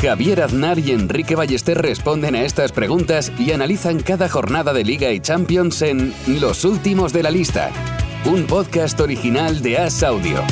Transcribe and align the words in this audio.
Javier 0.00 0.42
Aznar 0.42 0.78
y 0.78 0.92
Enrique 0.92 1.34
Ballester 1.34 1.76
responden 1.76 2.36
a 2.36 2.42
estas 2.42 2.70
preguntas 2.70 3.32
y 3.36 3.50
analizan 3.50 3.98
cada 3.98 4.28
jornada 4.28 4.72
de 4.72 4.84
Liga 4.84 5.10
y 5.10 5.18
Champions 5.18 5.82
en 5.82 6.14
Los 6.40 6.64
Últimos 6.64 7.12
de 7.12 7.24
la 7.24 7.32
Lista, 7.32 7.72
un 8.24 8.46
podcast 8.46 9.00
original 9.00 9.60
de 9.60 9.76
As 9.78 10.04
Audio. 10.04 10.44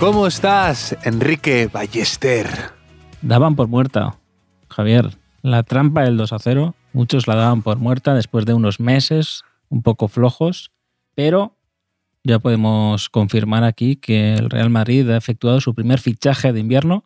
¿Cómo 0.00 0.26
estás, 0.26 0.96
Enrique 1.04 1.70
Ballester? 1.72 2.48
Daban 3.20 3.54
por 3.54 3.68
muerta, 3.68 4.18
Javier. 4.70 5.18
La 5.40 5.62
trampa 5.62 6.02
del 6.02 6.16
2 6.16 6.32
a 6.32 6.38
0, 6.40 6.74
muchos 6.92 7.28
la 7.28 7.36
daban 7.36 7.62
por 7.62 7.78
muerta 7.78 8.12
después 8.12 8.44
de 8.44 8.54
unos 8.54 8.80
meses 8.80 9.44
un 9.68 9.82
poco 9.82 10.08
flojos, 10.08 10.72
pero 11.14 11.54
ya 12.24 12.38
podemos 12.38 13.08
confirmar 13.08 13.64
aquí 13.64 13.96
que 13.96 14.34
el 14.34 14.50
Real 14.50 14.70
Madrid 14.70 15.08
ha 15.10 15.16
efectuado 15.16 15.60
su 15.60 15.74
primer 15.74 15.98
fichaje 15.98 16.52
de 16.52 16.60
invierno. 16.60 17.04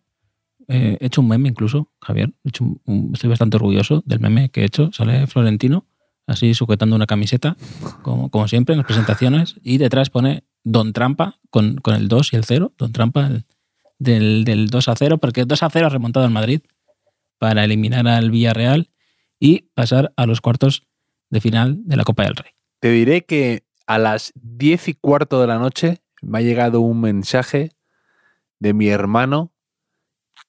Eh, 0.68 0.98
he 1.00 1.06
hecho 1.06 1.20
un 1.20 1.28
meme 1.28 1.48
incluso, 1.48 1.90
Javier. 2.00 2.32
estoy 2.44 3.30
bastante 3.30 3.56
orgulloso 3.56 4.02
del 4.04 4.20
meme 4.20 4.50
que 4.50 4.62
he 4.62 4.64
hecho. 4.64 4.90
Sale 4.92 5.26
Florentino, 5.26 5.86
así 6.26 6.54
sujetando 6.54 6.96
una 6.96 7.06
camiseta, 7.06 7.56
como, 8.02 8.30
como 8.30 8.48
siempre 8.48 8.74
en 8.74 8.78
las 8.78 8.86
presentaciones, 8.86 9.56
y 9.62 9.78
detrás 9.78 10.10
pone 10.10 10.44
Don 10.64 10.92
Trampa 10.92 11.38
con, 11.50 11.76
con 11.76 11.94
el 11.94 12.08
2 12.08 12.32
y 12.32 12.36
el 12.36 12.44
0. 12.44 12.72
Don 12.76 12.92
Trampa 12.92 13.30
del, 13.98 14.44
del 14.44 14.66
2 14.68 14.88
a 14.88 14.96
0, 14.96 15.18
porque 15.18 15.42
el 15.42 15.46
2 15.46 15.62
a 15.62 15.70
0 15.70 15.86
ha 15.86 15.90
remontado 15.90 16.26
al 16.26 16.32
Madrid 16.32 16.60
para 17.38 17.64
eliminar 17.64 18.06
al 18.08 18.30
Villarreal 18.30 18.90
y 19.38 19.68
pasar 19.74 20.12
a 20.16 20.26
los 20.26 20.40
cuartos 20.40 20.82
de 21.30 21.40
final 21.40 21.80
de 21.84 21.96
la 21.96 22.04
Copa 22.04 22.24
del 22.24 22.36
Rey. 22.36 22.52
Te 22.80 22.90
diré 22.90 23.24
que 23.24 23.65
a 23.86 23.98
las 23.98 24.32
diez 24.34 24.88
y 24.88 24.94
cuarto 24.94 25.40
de 25.40 25.46
la 25.46 25.58
noche 25.58 26.02
me 26.22 26.38
ha 26.38 26.42
llegado 26.42 26.80
un 26.80 27.00
mensaje 27.00 27.70
de 28.58 28.74
mi 28.74 28.88
hermano 28.88 29.52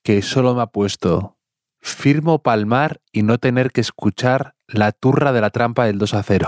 que 0.04 0.22
solo 0.22 0.56
me 0.56 0.62
ha 0.62 0.68
puesto 0.68 1.38
firmo 1.80 2.40
palmar 2.40 3.02
y 3.12 3.24
no 3.24 3.38
tener 3.38 3.72
que 3.72 3.82
escuchar 3.82 4.56
la 4.68 4.92
turra 4.92 5.32
de 5.32 5.42
la 5.42 5.50
trampa 5.52 5.86
del 5.86 5.98
2 6.00 6.14
a 6.16 6.24
0. 6.24 6.48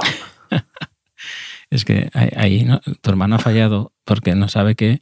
es 1.69 1.85
que 1.85 2.09
ahí 2.13 2.67
tu 3.01 3.09
hermano 3.09 3.35
ha 3.35 3.39
fallado 3.39 3.93
porque 4.03 4.35
no 4.35 4.47
sabe 4.47 4.75
que 4.75 5.01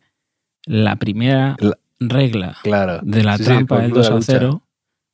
la 0.65 0.97
primera 0.97 1.55
regla 1.99 2.57
de 3.03 3.23
la 3.23 3.37
trampa 3.37 3.79
del 3.79 3.91
2 3.91 4.09
a 4.11 4.21
0 4.21 4.63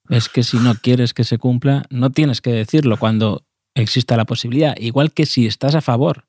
es 0.09 0.27
que 0.27 0.43
si 0.43 0.57
no 0.57 0.75
quieres 0.75 1.13
que 1.13 1.23
se 1.23 1.37
cumpla, 1.37 1.83
no 1.89 2.09
tienes 2.09 2.41
que 2.41 2.51
decirlo 2.51 2.97
cuando 2.97 3.45
exista 3.75 4.17
la 4.17 4.25
posibilidad. 4.25 4.75
Igual 4.77 5.13
que 5.13 5.25
si 5.25 5.45
estás 5.45 5.75
a 5.75 5.81
favor 5.81 6.25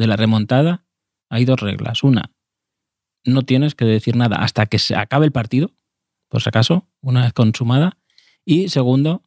de 0.00 0.06
la 0.06 0.16
remontada, 0.16 0.86
hay 1.28 1.44
dos 1.44 1.60
reglas. 1.60 2.02
Una, 2.02 2.32
no 3.24 3.42
tienes 3.42 3.74
que 3.74 3.84
decir 3.84 4.16
nada 4.16 4.36
hasta 4.36 4.64
que 4.64 4.78
se 4.78 4.96
acabe 4.96 5.26
el 5.26 5.32
partido, 5.32 5.72
por 6.28 6.42
si 6.42 6.48
acaso, 6.48 6.88
una 7.02 7.22
vez 7.22 7.34
consumada. 7.34 7.98
Y 8.46 8.70
segundo, 8.70 9.22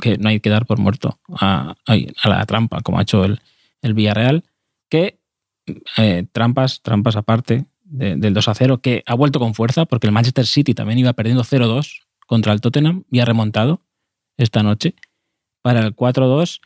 que 0.00 0.18
no 0.18 0.28
hay 0.28 0.40
que 0.40 0.50
dar 0.50 0.66
por 0.66 0.78
muerto 0.78 1.18
a, 1.28 1.76
la 2.24 2.44
trampa, 2.44 2.82
como 2.82 2.98
ha 2.98 3.02
hecho 3.02 3.24
el, 3.24 3.40
el 3.80 3.94
Villarreal, 3.94 4.44
que 4.90 5.18
eh, 5.96 6.26
trampas, 6.30 6.82
trampas 6.82 7.16
aparte 7.16 7.64
del 7.84 8.34
2 8.34 8.48
a 8.48 8.54
0, 8.54 8.78
que 8.82 9.02
ha 9.06 9.14
vuelto 9.14 9.38
con 9.38 9.54
fuerza, 9.54 9.86
porque 9.86 10.06
el 10.06 10.12
Manchester 10.12 10.46
City 10.46 10.74
también 10.74 10.98
iba 10.98 11.14
perdiendo 11.14 11.42
0-2 11.42 12.02
contra 12.26 12.52
el 12.52 12.60
Tottenham 12.60 13.04
y 13.10 13.20
ha 13.20 13.24
remontado 13.24 13.80
esta 14.36 14.62
noche. 14.62 14.94
Para 15.62 15.80
el 15.80 15.96
4-2, 15.96 16.60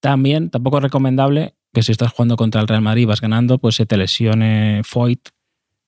también 0.00 0.50
tampoco 0.50 0.76
es 0.76 0.84
recomendable 0.84 1.54
que 1.74 1.82
si 1.82 1.92
estás 1.92 2.12
jugando 2.12 2.36
contra 2.36 2.62
el 2.62 2.68
Real 2.68 2.80
Madrid 2.80 3.02
y 3.02 3.06
vas 3.06 3.20
ganando, 3.20 3.58
pues 3.58 3.74
se 3.74 3.84
te 3.84 3.98
lesione 3.98 4.80
Foyt 4.84 5.28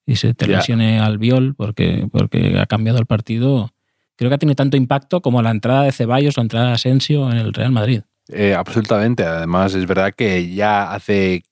y 0.05 0.17
se 0.17 0.35
te 0.35 0.47
lesione 0.47 1.01
Albiol 1.01 1.55
porque, 1.55 2.07
porque 2.13 2.59
ha 2.59 2.67
cambiado 2.67 2.99
el 2.99 3.07
partido. 3.07 3.71
Creo 4.17 4.31
que 4.31 4.35
ha 4.35 4.39
tenido 4.39 4.57
tanto 4.57 4.77
impacto 4.77 5.23
como 5.23 5.41
la 5.43 5.51
entrada 5.51 5.83
de 5.83 5.93
Ceballos 5.93 6.37
o 6.37 6.41
la 6.41 6.45
entrada 6.45 6.67
de 6.69 6.73
Asensio 6.75 7.31
en 7.31 7.39
el 7.39 7.55
Real 7.55 7.73
Madrid. 7.73 8.03
Eh, 8.29 8.55
absolutamente. 8.55 9.25
Además, 9.25 9.75
es 9.75 9.87
verdad 9.87 10.13
que 10.15 10.55
ya 10.55 10.93
hace 10.93 11.45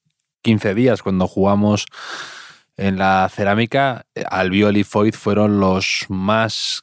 15 0.43 0.75
días, 0.75 1.03
cuando 1.03 1.27
jugamos 1.27 1.87
en 2.77 2.99
la 2.99 3.29
cerámica, 3.33 4.07
Albiol 4.31 4.77
y 4.77 4.85
Foyt 4.85 5.15
fueron 5.15 5.61
los 5.61 6.07
más. 6.09 6.83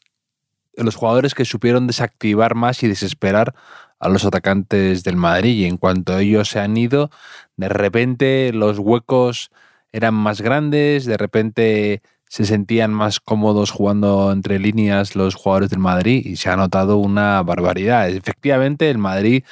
los 0.75 0.95
jugadores 0.95 1.35
que 1.35 1.45
supieron 1.45 1.87
desactivar 1.87 2.55
más 2.55 2.81
y 2.83 2.87
desesperar 2.87 3.53
a 4.01 4.09
los 4.09 4.25
atacantes 4.25 5.03
del 5.03 5.15
Madrid 5.15 5.55
y 5.59 5.65
en 5.65 5.77
cuanto 5.77 6.17
ellos 6.17 6.49
se 6.49 6.59
han 6.59 6.75
ido, 6.75 7.11
de 7.55 7.69
repente 7.69 8.51
los 8.51 8.79
huecos 8.79 9.51
eran 9.91 10.15
más 10.15 10.41
grandes, 10.41 11.05
de 11.05 11.17
repente 11.17 12.01
se 12.27 12.45
sentían 12.45 12.93
más 12.93 13.19
cómodos 13.19 13.71
jugando 13.71 14.31
entre 14.31 14.57
líneas 14.57 15.15
los 15.15 15.35
jugadores 15.35 15.69
del 15.69 15.79
Madrid 15.79 16.25
y 16.25 16.37
se 16.37 16.49
ha 16.49 16.55
notado 16.55 16.97
una 16.97 17.43
barbaridad. 17.43 18.09
Efectivamente, 18.09 18.89
el 18.89 18.97
Madrid 18.97 19.43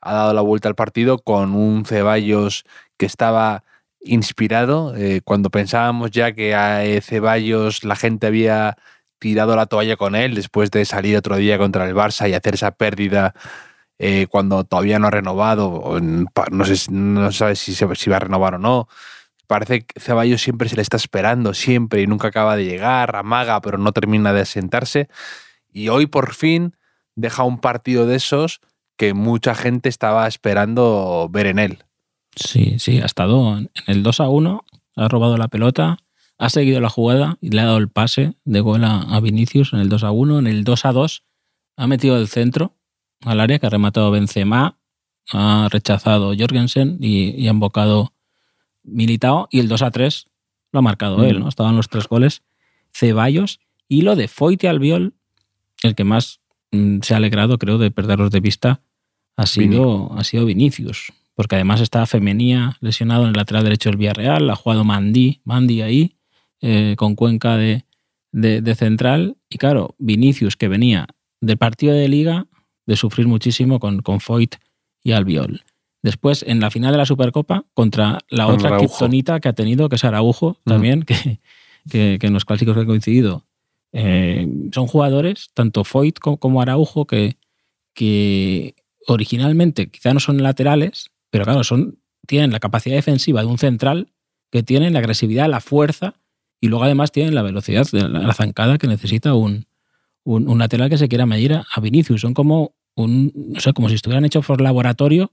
ha 0.00 0.14
dado 0.14 0.32
la 0.32 0.40
vuelta 0.40 0.68
al 0.68 0.74
partido 0.74 1.18
con 1.18 1.54
un 1.54 1.84
Ceballos 1.84 2.64
que 2.96 3.06
estaba 3.06 3.64
inspirado. 4.00 4.94
Eh, 4.96 5.20
cuando 5.24 5.50
pensábamos 5.50 6.12
ya 6.12 6.32
que 6.32 6.54
a 6.54 6.80
Ceballos 7.02 7.84
la 7.84 7.96
gente 7.96 8.28
había 8.28 8.76
tirado 9.18 9.56
la 9.56 9.66
toalla 9.66 9.96
con 9.96 10.14
él 10.14 10.34
después 10.34 10.70
de 10.70 10.84
salir 10.84 11.16
otro 11.16 11.36
día 11.36 11.58
contra 11.58 11.88
el 11.88 11.94
Barça 11.94 12.30
y 12.30 12.34
hacer 12.34 12.54
esa 12.54 12.70
pérdida 12.70 13.34
eh, 13.98 14.26
cuando 14.28 14.64
todavía 14.64 14.98
no 14.98 15.08
ha 15.08 15.10
renovado, 15.10 15.98
no, 16.00 16.64
sé, 16.64 16.92
no 16.92 17.32
sabe 17.32 17.56
si, 17.56 17.84
va 17.84 18.16
a 18.16 18.20
renovar 18.20 18.54
o 18.54 18.58
no. 18.58 18.88
Parece 19.46 19.86
que 19.86 19.98
Ceballos 19.98 20.42
siempre 20.42 20.68
se 20.68 20.76
le 20.76 20.82
está 20.82 20.96
esperando, 20.96 21.54
siempre, 21.54 22.02
y 22.02 22.06
nunca 22.06 22.28
acaba 22.28 22.56
de 22.56 22.64
llegar, 22.64 23.16
amaga, 23.16 23.60
pero 23.60 23.78
no 23.78 23.92
termina 23.92 24.32
de 24.32 24.42
asentarse. 24.42 25.08
Y 25.72 25.88
hoy 25.88 26.06
por 26.06 26.34
fin 26.34 26.76
deja 27.16 27.42
un 27.44 27.58
partido 27.58 28.06
de 28.06 28.16
esos 28.16 28.60
que 28.96 29.14
mucha 29.14 29.54
gente 29.54 29.88
estaba 29.88 30.26
esperando 30.26 31.28
ver 31.30 31.46
en 31.46 31.58
él. 31.58 31.84
Sí, 32.36 32.78
sí, 32.78 33.00
ha 33.00 33.06
estado 33.06 33.58
en 33.58 33.70
el 33.86 34.02
2 34.02 34.20
a 34.20 34.28
1, 34.28 34.64
ha 34.96 35.08
robado 35.08 35.36
la 35.36 35.48
pelota, 35.48 35.98
ha 36.38 36.50
seguido 36.50 36.80
la 36.80 36.88
jugada 36.88 37.36
y 37.40 37.50
le 37.50 37.60
ha 37.60 37.66
dado 37.66 37.78
el 37.78 37.88
pase 37.88 38.34
de 38.44 38.60
gol 38.60 38.84
a, 38.84 39.18
Vinicius 39.20 39.72
en 39.72 39.80
el 39.80 39.88
2 39.88 40.04
a 40.04 40.10
1. 40.12 40.38
En 40.38 40.46
el 40.46 40.64
2 40.64 40.84
a 40.84 40.92
2 40.92 41.24
ha 41.76 41.86
metido 41.86 42.16
el 42.16 42.28
centro 42.28 42.77
al 43.24 43.40
área 43.40 43.58
que 43.58 43.66
ha 43.66 43.70
rematado 43.70 44.10
Benzema, 44.10 44.78
ha 45.32 45.68
rechazado 45.70 46.32
Jorgensen 46.38 46.98
y, 47.00 47.46
ha 47.46 47.50
invocado 47.50 48.14
Militao 48.82 49.48
y 49.50 49.60
el 49.60 49.68
2 49.68 49.82
a 49.82 49.90
3 49.90 50.26
lo 50.72 50.78
ha 50.78 50.82
marcado 50.82 51.24
él, 51.24 51.40
¿no? 51.40 51.48
Estaban 51.48 51.76
los 51.76 51.88
tres 51.88 52.08
goles. 52.08 52.42
Ceballos 52.92 53.60
y 53.88 54.02
lo 54.02 54.16
de 54.16 54.28
Foyte 54.28 54.68
Albiol, 54.68 55.14
el 55.82 55.94
que 55.94 56.04
más 56.04 56.40
mm, 56.72 56.98
se 57.02 57.14
ha 57.14 57.16
alegrado, 57.16 57.58
creo, 57.58 57.78
de 57.78 57.90
perderlos 57.90 58.30
de 58.30 58.40
vista, 58.40 58.82
ha 59.36 59.46
sido, 59.46 60.12
ha 60.18 60.24
sido 60.24 60.44
Vinicius, 60.44 61.12
porque 61.34 61.54
además 61.54 61.80
está 61.80 62.04
Femenía 62.06 62.76
lesionado 62.80 63.22
en 63.22 63.28
el 63.28 63.34
lateral 63.34 63.64
derecho 63.64 63.88
del 63.88 63.98
Villarreal, 63.98 64.50
ha 64.50 64.56
jugado 64.56 64.84
Mandi, 64.84 65.40
Mandi 65.44 65.80
ahí, 65.80 66.16
eh, 66.60 66.96
con 66.98 67.14
Cuenca 67.14 67.56
de, 67.56 67.84
de, 68.32 68.74
central, 68.74 69.36
y 69.48 69.58
claro, 69.58 69.94
Vinicius 69.98 70.56
que 70.56 70.68
venía 70.68 71.06
del 71.40 71.56
partido 71.56 71.94
de 71.94 72.08
liga 72.08 72.46
de 72.88 72.96
sufrir 72.96 73.28
muchísimo 73.28 73.78
con, 73.78 74.00
con 74.00 74.18
Foyt 74.18 74.56
y 75.04 75.12
Albiol. 75.12 75.62
Después, 76.02 76.42
en 76.42 76.58
la 76.58 76.70
final 76.70 76.92
de 76.92 76.98
la 76.98 77.04
Supercopa, 77.04 77.66
contra 77.74 78.18
la 78.30 78.46
otra 78.46 78.78
criptonita 78.78 79.40
que 79.40 79.48
ha 79.50 79.52
tenido, 79.52 79.90
que 79.90 79.96
es 79.96 80.04
Araujo, 80.04 80.56
mm. 80.64 80.68
también, 80.68 81.02
que, 81.02 81.38
que, 81.90 82.18
en 82.18 82.32
los 82.32 82.46
clásicos 82.46 82.74
que 82.74 82.80
han 82.80 82.86
coincidido. 82.86 83.44
Eh, 83.92 84.48
son 84.72 84.86
jugadores, 84.86 85.50
tanto 85.52 85.84
Foyt 85.84 86.18
como 86.18 86.62
Araujo, 86.62 87.06
que, 87.06 87.36
que 87.92 88.74
originalmente 89.06 89.90
quizá 89.90 90.14
no 90.14 90.20
son 90.20 90.42
laterales, 90.42 91.10
pero 91.30 91.44
claro, 91.44 91.64
son, 91.64 91.98
tienen 92.26 92.52
la 92.52 92.60
capacidad 92.60 92.96
defensiva 92.96 93.42
de 93.42 93.48
un 93.48 93.58
central, 93.58 94.08
que 94.50 94.62
tienen 94.62 94.94
la 94.94 95.00
agresividad, 95.00 95.46
la 95.46 95.60
fuerza, 95.60 96.14
y 96.58 96.68
luego 96.68 96.84
además 96.84 97.12
tienen 97.12 97.34
la 97.34 97.42
velocidad, 97.42 97.86
la, 97.92 98.32
zancada 98.32 98.78
que 98.78 98.86
necesita 98.86 99.34
un, 99.34 99.66
un, 100.24 100.58
lateral 100.58 100.88
que 100.88 100.96
se 100.96 101.08
quiera 101.08 101.26
medir 101.26 101.52
a, 101.52 101.66
a 101.70 101.80
Vinicius. 101.80 102.22
Son 102.22 102.32
como 102.32 102.77
un, 103.04 103.52
o 103.56 103.60
sea, 103.60 103.72
como 103.72 103.88
si 103.88 103.94
estuvieran 103.94 104.24
hechos 104.24 104.46
por 104.46 104.60
laboratorio 104.60 105.32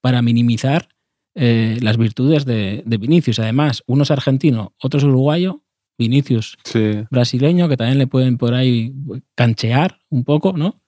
para 0.00 0.22
minimizar 0.22 0.88
eh, 1.34 1.78
las 1.82 1.96
virtudes 1.96 2.44
de, 2.44 2.82
Vinicius. 2.86 3.38
Además, 3.38 3.82
uno 3.86 4.02
es 4.02 4.10
argentino, 4.10 4.74
otro 4.82 4.98
es 4.98 5.04
uruguayo, 5.04 5.62
Vinicius 5.98 6.56
Sí. 6.64 7.04
brasileño, 7.10 7.68
que 7.68 7.76
también 7.76 7.98
le 7.98 8.06
pueden 8.06 8.38
por 8.38 8.54
ahí 8.54 8.92
canchear 9.34 9.98
un 10.10 10.24
poco, 10.24 10.52
¿no? 10.52 10.80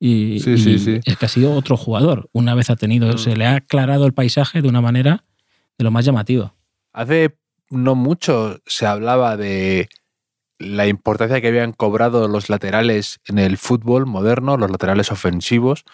Y, 0.00 0.40
Sí, 0.40 0.58
sí, 0.58 0.70
y 0.72 0.78
sí. 0.78 1.00
es 1.04 1.16
que 1.16 1.26
ha 1.26 1.28
sido 1.28 1.52
otro 1.54 1.76
jugador. 1.76 2.28
Una 2.32 2.54
vez 2.54 2.68
ha 2.70 2.76
tenido, 2.76 3.12
Mm. 3.14 3.18
se 3.18 3.36
le 3.36 3.46
ha 3.46 3.56
aclarado 3.56 4.06
el 4.06 4.12
paisaje 4.14 4.60
de 4.62 4.68
una 4.68 4.80
manera 4.80 5.24
de 5.78 5.84
lo 5.84 5.90
más 5.90 6.04
llamativo. 6.04 6.54
Hace 6.92 7.36
no 7.70 7.94
mucho 7.94 8.58
se 8.66 8.86
hablaba 8.86 9.36
de 9.36 9.88
la 10.64 10.86
importancia 10.86 11.40
que 11.40 11.48
habían 11.48 11.72
cobrado 11.72 12.28
los 12.28 12.48
laterales 12.48 13.20
en 13.26 13.38
el 13.38 13.58
fútbol 13.58 14.06
moderno, 14.06 14.56
los 14.56 14.70
laterales 14.70 15.12
ofensivos, 15.12 15.84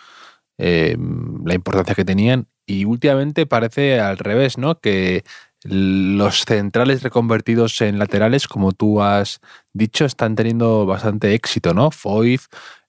eh, 0.59 0.97
la 1.45 1.55
importancia 1.55 1.95
que 1.95 2.05
tenían. 2.05 2.47
Y 2.67 2.85
últimamente 2.85 3.47
parece 3.47 4.01
al 4.01 4.19
revés, 4.19 4.57
¿no? 4.59 4.79
Que 4.81 5.25
los 5.65 6.45
centrales 6.45 7.03
reconvertidos 7.03 7.81
en 7.81 7.99
laterales, 7.99 8.47
como 8.49 8.73
tú 8.73 9.03
has 9.03 9.41
dicho, 9.73 10.05
están 10.05 10.35
teniendo 10.37 10.87
bastante 10.87 11.35
éxito, 11.35 11.75
¿no? 11.75 11.91
Foyth, 11.91 12.43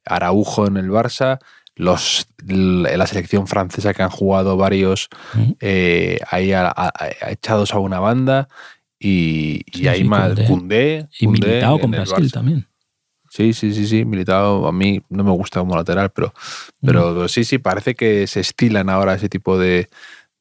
Araujo 0.05 0.67
en 0.67 0.77
el 0.77 0.89
Barça, 0.89 1.39
los, 1.75 2.27
la 2.45 3.07
selección 3.07 3.47
francesa 3.47 3.93
que 3.93 4.03
han 4.03 4.09
jugado 4.09 4.55
varios 4.57 5.09
eh, 5.59 6.19
ahí 6.29 6.51
a- 6.53 6.67
a- 6.67 6.91
a- 6.93 7.31
echados 7.31 7.73
a 7.73 7.79
una 7.79 7.99
banda 7.99 8.47
y, 9.01 9.61
sí, 9.73 10.03
más. 10.03 10.39
Koundé, 10.47 11.07
Y 11.19 11.25
Koundé 11.25 11.47
militado 11.47 11.79
con 11.79 11.91
Brasil 11.91 12.31
también. 12.31 12.67
Sí, 13.29 13.53
sí, 13.53 13.73
sí, 13.73 13.87
sí, 13.87 14.03
militado 14.03 14.67
a 14.67 14.71
mí 14.73 15.01
no 15.09 15.23
me 15.23 15.31
gusta 15.31 15.61
como 15.61 15.75
lateral, 15.75 16.09
pero, 16.11 16.33
Mm. 16.81 16.85
pero 16.85 17.27
sí, 17.29 17.43
sí, 17.45 17.57
parece 17.59 17.95
que 17.95 18.27
se 18.27 18.41
estilan 18.41 18.89
ahora 18.89 19.13
ese 19.15 19.29
tipo 19.29 19.57
de, 19.57 19.87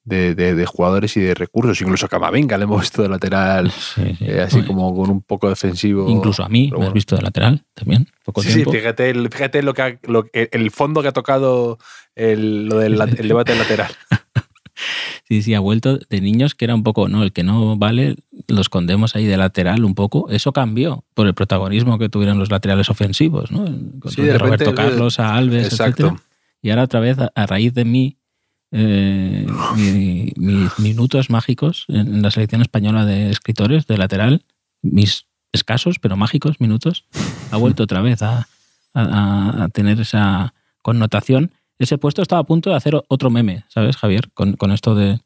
de, 0.02 0.34
de- 0.34 0.54
de 0.56 0.66
jugadores 0.66 1.16
y 1.16 1.20
de 1.20 1.34
recursos. 1.34 1.80
Incluso 1.82 2.06
a 2.06 2.08
Camavinga 2.08 2.58
le 2.58 2.64
hemos 2.64 2.80
visto 2.80 3.00
de 3.02 3.08
lateral, 3.08 3.70
Sí, 3.94 4.16
sí. 4.18 4.24
eh, 4.26 4.40
así 4.40 4.56
Bueno, 4.56 4.66
como 4.68 4.96
con 4.96 5.10
un 5.10 5.22
poco 5.22 5.48
defensivo. 5.48 6.10
Incluso 6.10 6.42
a 6.42 6.48
mí, 6.48 6.72
me 6.76 6.86
has 6.86 6.92
visto 6.92 7.14
de 7.14 7.22
lateral 7.22 7.62
también, 7.74 8.08
poco 8.24 8.42
Sí, 8.42 8.50
sí, 8.50 8.64
fíjate, 8.72 9.10
el- 9.10 9.28
fíjate 9.30 9.62
lo 9.62 9.72
que 9.72 9.82
ha- 9.82 9.98
lo 10.08 10.24
el 10.32 10.70
fondo 10.72 11.00
que 11.02 11.08
ha 11.08 11.12
tocado 11.12 11.78
el, 12.16 12.66
lo 12.66 12.78
del 12.78 12.94
el 13.22 13.28
debate 13.28 13.54
lateral. 13.54 13.92
Sí, 15.30 15.42
sí, 15.42 15.54
ha 15.54 15.60
vuelto 15.60 15.96
de 15.96 16.20
niños 16.20 16.56
que 16.56 16.64
era 16.64 16.74
un 16.74 16.82
poco, 16.82 17.08
no, 17.08 17.22
el 17.22 17.32
que 17.32 17.44
no 17.44 17.76
vale, 17.76 18.16
lo 18.48 18.60
escondemos 18.60 19.14
ahí 19.14 19.26
de 19.26 19.36
lateral 19.36 19.84
un 19.84 19.94
poco. 19.94 20.28
Eso 20.28 20.52
cambió 20.52 21.04
por 21.14 21.28
el 21.28 21.34
protagonismo 21.34 21.98
que 22.00 22.08
tuvieron 22.08 22.36
los 22.40 22.50
laterales 22.50 22.90
ofensivos, 22.90 23.52
¿no? 23.52 23.64
Sí, 24.10 24.22
de 24.22 24.36
Roberto 24.38 24.74
Carlos, 24.74 25.20
a 25.20 25.36
Alves, 25.36 25.66
Exacto. 25.66 26.02
etcétera. 26.08 26.22
Y 26.62 26.70
ahora 26.70 26.82
otra 26.82 26.98
vez, 26.98 27.16
a, 27.20 27.30
a 27.36 27.46
raíz 27.46 27.72
de 27.74 27.84
mí, 27.84 28.16
eh, 28.72 29.46
mi- 29.76 30.32
mis 30.36 30.78
minutos 30.80 31.30
mágicos 31.30 31.84
en 31.88 32.22
la 32.22 32.32
selección 32.32 32.60
española 32.60 33.04
de 33.06 33.30
escritores 33.30 33.86
de 33.86 33.98
lateral, 33.98 34.44
mis 34.82 35.26
escasos 35.52 36.00
pero 36.00 36.16
mágicos 36.16 36.60
minutos, 36.60 37.04
ha 37.52 37.56
vuelto 37.56 37.84
otra 37.84 38.00
vez 38.00 38.20
a, 38.22 38.48
a- 38.94 39.62
a 39.64 39.68
tener 39.68 40.00
esa 40.00 40.54
connotación. 40.82 41.52
Ese 41.80 41.98
puesto 41.98 42.22
estaba 42.22 42.40
a 42.42 42.44
punto 42.44 42.70
de 42.70 42.76
hacer 42.76 42.94
otro 43.08 43.30
meme, 43.30 43.64
¿sabes, 43.68 43.96
Javier? 43.96 44.30
Con, 44.32 44.52
con 44.52 44.70
esto 44.70 44.94
de, 44.94 45.18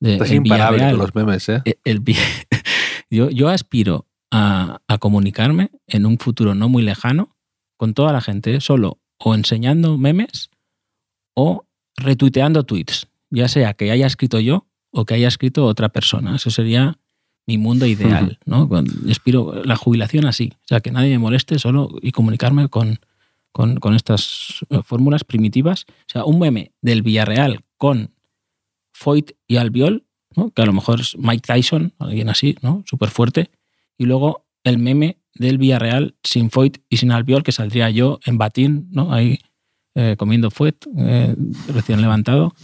de 0.00 0.14
Estás 0.14 0.30
el 0.30 0.36
imparable 0.38 0.76
Villarreal. 0.78 0.96
con 0.98 1.06
los 1.06 1.14
memes, 1.14 1.48
¿eh? 1.48 1.62
Eh, 1.64 1.78
el 1.84 2.00
vi- 2.00 2.16
yo, 3.10 3.30
yo 3.30 3.48
aspiro 3.48 4.06
a, 4.30 4.80
a 4.88 4.98
comunicarme 4.98 5.70
en 5.86 6.04
un 6.06 6.18
futuro 6.18 6.54
no 6.54 6.68
muy 6.68 6.82
lejano 6.82 7.36
con 7.76 7.94
toda 7.94 8.12
la 8.12 8.20
gente, 8.20 8.60
solo 8.60 8.98
o 9.18 9.34
enseñando 9.34 9.96
memes 9.96 10.50
o 11.34 11.64
retuiteando 11.96 12.64
tweets, 12.64 13.06
ya 13.30 13.48
sea 13.48 13.74
que 13.74 13.90
haya 13.90 14.06
escrito 14.06 14.40
yo 14.40 14.66
o 14.90 15.04
que 15.04 15.14
haya 15.14 15.28
escrito 15.28 15.66
otra 15.66 15.88
persona. 15.90 16.36
Eso 16.36 16.50
sería 16.50 16.98
mi 17.46 17.58
mundo 17.58 17.86
ideal, 17.86 18.38
¿no? 18.44 18.68
Aspiro 19.10 19.64
la 19.64 19.76
jubilación 19.76 20.26
así, 20.26 20.52
o 20.54 20.66
sea, 20.66 20.80
que 20.80 20.90
nadie 20.90 21.10
me 21.10 21.18
moleste 21.18 21.58
solo 21.58 21.90
y 22.02 22.12
comunicarme 22.12 22.68
con, 22.68 22.98
con, 23.52 23.76
con 23.76 23.94
estas 23.94 24.64
eh, 24.70 24.80
fórmulas 24.82 25.24
primitivas. 25.24 25.84
O 25.88 26.08
sea, 26.08 26.24
un 26.24 26.38
meme 26.38 26.72
del 26.80 27.02
Villarreal 27.02 27.64
con 27.76 28.14
Foyt 28.92 29.32
y 29.46 29.56
Albiol, 29.56 30.04
que 30.54 30.62
a 30.62 30.66
lo 30.66 30.72
mejor 30.72 31.00
es 31.00 31.16
Mike 31.18 31.42
Tyson, 31.46 31.92
alguien 31.98 32.28
así, 32.28 32.56
¿no? 32.62 32.82
Súper 32.86 33.10
fuerte. 33.10 33.50
Y 33.98 34.06
luego 34.06 34.46
el 34.64 34.78
meme 34.78 35.18
del 35.34 35.58
Villarreal 35.58 36.14
sin 36.22 36.50
Foyt 36.50 36.78
y 36.88 36.96
sin 36.98 37.12
Albiol, 37.12 37.42
que 37.42 37.52
saldría 37.52 37.90
yo 37.90 38.18
en 38.24 38.38
batín, 38.38 38.88
¿no? 38.90 39.12
Ahí 39.12 39.38
eh, 39.94 40.16
comiendo 40.18 40.50
Foyt, 40.50 40.86
eh, 40.96 41.34
recién 41.68 42.00
levantado. 42.00 42.54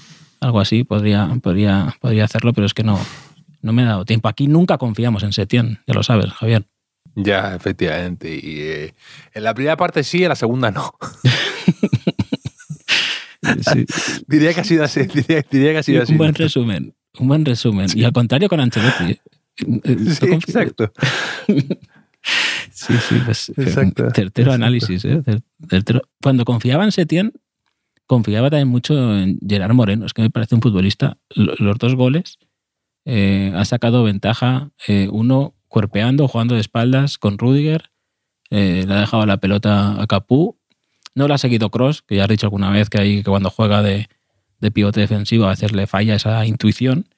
Algo 0.40 0.60
así 0.60 0.84
podría, 0.84 1.28
podría, 1.42 1.96
podría 2.00 2.24
hacerlo, 2.24 2.52
pero 2.52 2.66
es 2.66 2.74
que 2.74 2.84
no, 2.84 2.98
no 3.60 3.72
me 3.72 3.82
ha 3.82 3.86
dado 3.86 4.04
tiempo. 4.04 4.28
Aquí 4.28 4.46
nunca 4.46 4.78
confiamos 4.78 5.22
en 5.22 5.32
Setién, 5.32 5.80
ya 5.86 5.94
lo 5.94 6.02
sabes, 6.02 6.30
Javier. 6.32 6.66
Ya, 7.20 7.54
efectivamente. 7.54 8.34
Y 8.34 8.60
eh, 8.60 8.94
en 9.34 9.42
la 9.44 9.54
primera 9.54 9.76
parte 9.76 10.02
sí, 10.04 10.22
en 10.22 10.28
la 10.30 10.36
segunda 10.36 10.70
no. 10.70 10.92
Sí, 13.72 13.86
diría 14.26 14.52
que 14.52 14.60
ha 14.60 14.64
sido 14.64 14.84
así. 14.84 15.02
Diría, 15.06 15.44
diría 15.50 15.72
que 15.72 15.78
ha 15.78 15.82
sido 15.82 16.02
así. 16.02 16.12
un 16.12 16.18
buen 16.18 16.34
resumen, 16.34 16.94
un 17.18 17.28
buen 17.28 17.44
resumen. 17.44 17.86
Y 17.94 18.04
al 18.04 18.12
contrario 18.12 18.48
con 18.48 18.60
Ancelotti. 18.60 19.04
¿eh? 19.12 19.20
Eh, 19.84 19.96
Sí, 20.20 20.26
exacto. 20.26 20.92
Sí, 22.70 22.94
sí, 23.08 23.20
pues, 23.24 23.52
Exacto. 23.56 24.04
un 24.06 24.14
certero 24.14 24.52
análisis. 24.52 25.04
¿eh? 25.04 25.22
Cuando 26.22 26.44
confiaba 26.44 26.84
en 26.84 26.92
Setién, 26.92 27.32
confiaba 28.06 28.50
también 28.50 28.68
mucho 28.68 28.94
en 29.16 29.38
Gerard 29.46 29.72
Moreno. 29.74 30.06
Es 30.06 30.12
que 30.12 30.22
me 30.22 30.30
parece 30.30 30.54
un 30.54 30.60
futbolista. 30.62 31.16
Lo- 31.30 31.54
Los 31.58 31.78
dos 31.78 31.94
goles 31.94 32.38
eh, 33.04 33.52
ha 33.54 33.64
sacado 33.64 34.02
ventaja. 34.04 34.70
eh, 34.86 35.08
uno 35.10 35.54
cuerpeando, 35.68 36.28
jugando 36.28 36.54
de 36.54 36.60
espaldas 36.60 37.18
con 37.18 37.38
Rudiger. 37.38 37.90
eh, 38.50 38.84
le 38.86 38.94
ha 38.94 39.00
dejado 39.00 39.26
la 39.26 39.36
pelota 39.36 40.00
a 40.00 40.06
Capú. 40.06 40.56
No 41.14 41.28
le 41.28 41.34
ha 41.34 41.38
seguido 41.38 41.70
Cross, 41.70 42.02
que 42.02 42.16
ya 42.16 42.22
has 42.24 42.28
dicho 42.28 42.46
alguna 42.46 42.70
vez 42.70 42.88
que, 42.88 42.98
hay, 43.00 43.16
que 43.22 43.28
cuando 43.30 43.50
juega 43.50 43.82
de, 43.82 44.08
de 44.60 44.70
pivote 44.70 45.00
defensivo 45.00 45.44
a 45.46 45.50
veces 45.50 45.72
le 45.72 45.86
falla 45.86 46.14
esa 46.14 46.46
intuición. 46.46 47.08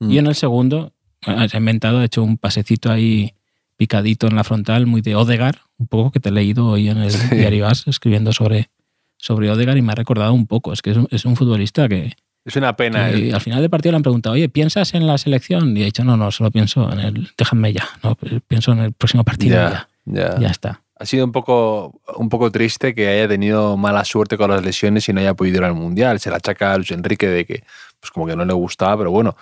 Mm. 0.00 0.10
Y 0.10 0.18
en 0.18 0.26
el 0.26 0.34
segundo, 0.34 0.92
se 1.22 1.30
ha 1.56 1.58
inventado, 1.58 1.98
ha 1.98 2.04
hecho 2.04 2.22
un 2.22 2.38
pasecito 2.38 2.90
ahí 2.90 3.34
picadito 3.76 4.26
en 4.26 4.34
la 4.36 4.44
frontal, 4.44 4.86
muy 4.86 5.00
de 5.00 5.14
Odegar, 5.14 5.60
un 5.78 5.86
poco 5.86 6.10
que 6.10 6.20
te 6.20 6.30
he 6.30 6.32
leído 6.32 6.66
hoy 6.66 6.88
en 6.88 6.98
el 6.98 7.10
Sí. 7.10 7.34
diario 7.36 7.66
As, 7.66 7.86
escribiendo 7.86 8.32
sobre, 8.32 8.70
sobre 9.16 9.50
Odegar 9.50 9.76
y 9.78 9.82
me 9.82 9.92
ha 9.92 9.94
recordado 9.94 10.32
un 10.34 10.46
poco. 10.46 10.72
Es 10.72 10.82
que 10.82 10.90
es 10.90 10.96
un, 10.96 11.06
es 11.10 11.24
un 11.24 11.36
futbolista 11.36 11.88
que, 11.88 12.14
Es 12.44 12.56
una 12.56 12.74
pena. 12.74 13.10
¿eh? 13.10 13.32
al 13.32 13.40
final 13.40 13.60
del 13.60 13.70
partido 13.70 13.92
le 13.92 13.96
han 13.96 14.02
preguntado, 14.02 14.34
oye, 14.34 14.48
¿piensas 14.48 14.94
en 14.94 15.06
la 15.06 15.18
selección? 15.18 15.76
Y 15.76 15.82
ha 15.82 15.84
dicho, 15.86 16.04
no, 16.04 16.16
no, 16.16 16.30
solo 16.30 16.50
pienso 16.50 16.90
en 16.92 17.00
el, 17.00 17.30
déjame 17.36 17.72
ya, 17.72 17.88
no, 18.02 18.16
pienso 18.48 18.72
en 18.72 18.78
el 18.78 18.92
próximo 18.92 19.24
partido, 19.24 19.56
ya, 19.56 19.88
Ya, 20.06 20.30
ya. 20.34 20.40
ya 20.40 20.48
está. 20.48 20.82
Ha 21.00 21.06
sido 21.06 21.24
un 21.24 21.32
poco, 21.32 22.00
un 22.16 22.28
poco 22.28 22.50
triste 22.50 22.94
que 22.94 23.08
haya 23.08 23.26
tenido 23.26 23.76
mala 23.78 24.04
suerte 24.04 24.36
con 24.36 24.50
las 24.50 24.62
lesiones 24.62 25.08
y 25.08 25.14
no 25.14 25.20
haya 25.20 25.32
podido 25.32 25.58
ir 25.58 25.64
al 25.64 25.74
Mundial. 25.74 26.20
Se 26.20 26.28
le 26.28 26.36
achaca 26.36 26.74
a 26.74 26.76
Luis 26.76 26.90
Enrique 26.90 27.26
de 27.26 27.46
que 27.46 27.64
pues 28.00 28.10
como 28.10 28.26
que 28.26 28.36
no 28.36 28.44
le 28.44 28.52
gustaba, 28.52 28.98
pero 28.98 29.10
bueno, 29.10 29.34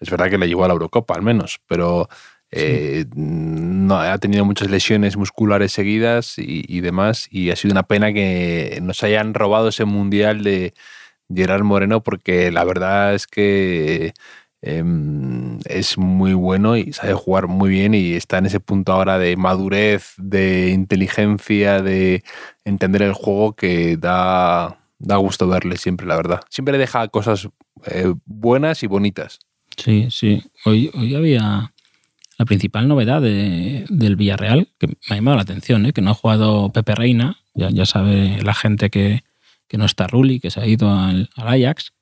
es 0.00 0.08
verdad 0.08 0.30
que 0.30 0.38
le 0.38 0.46
llegó 0.46 0.64
a 0.64 0.68
la 0.68 0.72
Eurocopa 0.72 1.14
al 1.14 1.22
menos, 1.22 1.60
pero 1.66 2.08
eh, 2.50 3.04
no, 3.14 3.98
ha 3.98 4.16
tenido 4.18 4.44
muchas 4.46 4.70
lesiones 4.70 5.16
musculares 5.16 5.72
seguidas 5.72 6.38
y, 6.38 6.64
y 6.66 6.80
demás 6.80 7.28
y 7.30 7.50
ha 7.50 7.56
sido 7.56 7.72
una 7.72 7.82
pena 7.82 8.12
que 8.12 8.78
nos 8.82 9.02
hayan 9.02 9.34
robado 9.34 9.68
ese 9.68 9.84
Mundial 9.84 10.42
de 10.42 10.72
Gerard 11.34 11.62
Moreno 11.64 12.02
porque 12.02 12.50
la 12.50 12.64
verdad 12.64 13.14
es 13.14 13.26
que 13.26 14.12
em, 14.62 15.58
es 15.64 15.98
muy 15.98 16.34
bueno 16.34 16.76
y 16.76 16.92
sabe 16.92 17.14
jugar 17.14 17.48
muy 17.48 17.70
bien 17.70 17.94
y 17.94 18.12
está 18.12 18.38
en 18.38 18.46
ese 18.46 18.60
punto 18.60 18.92
ahora 18.92 19.18
de 19.18 19.36
madurez, 19.36 20.14
de 20.18 20.70
inteligencia, 20.70 21.82
de 21.82 22.22
entender 22.64 23.02
el 23.02 23.12
juego 23.12 23.54
que 23.54 23.96
da, 23.96 24.78
da 24.98 25.16
gusto 25.16 25.48
verle 25.48 25.76
siempre, 25.76 26.06
la 26.06 26.16
verdad. 26.16 26.40
Siempre 26.48 26.78
deja 26.78 27.08
cosas 27.08 27.48
eh, 27.86 28.14
buenas 28.24 28.82
y 28.82 28.86
bonitas. 28.86 29.40
Sí, 29.76 30.08
sí. 30.10 30.42
Hoy, 30.64 30.90
hoy 30.94 31.14
había 31.16 31.72
la 32.38 32.44
principal 32.44 32.86
novedad 32.88 33.20
de- 33.20 33.84
del 33.88 34.16
Villarreal, 34.16 34.68
que 34.78 34.86
me 34.88 34.94
ha 35.10 35.14
llamado 35.16 35.36
la 35.36 35.42
atención, 35.42 35.86
¿eh? 35.86 35.92
que 35.92 36.02
no 36.02 36.10
ha 36.10 36.14
jugado 36.14 36.70
Pepe 36.70 36.94
Reina, 36.94 37.36
ya, 37.54 37.68
ya 37.70 37.84
sabe 37.86 38.38
la 38.42 38.54
gente 38.54 38.90
que, 38.90 39.24
que 39.72 39.78
no 39.78 39.86
está 39.86 40.06
Rulli, 40.06 40.38
que 40.38 40.50
se 40.50 40.60
ha 40.60 40.66
ido 40.66 40.90
al, 40.90 41.30
al 41.34 41.48
Ajax, 41.48 41.94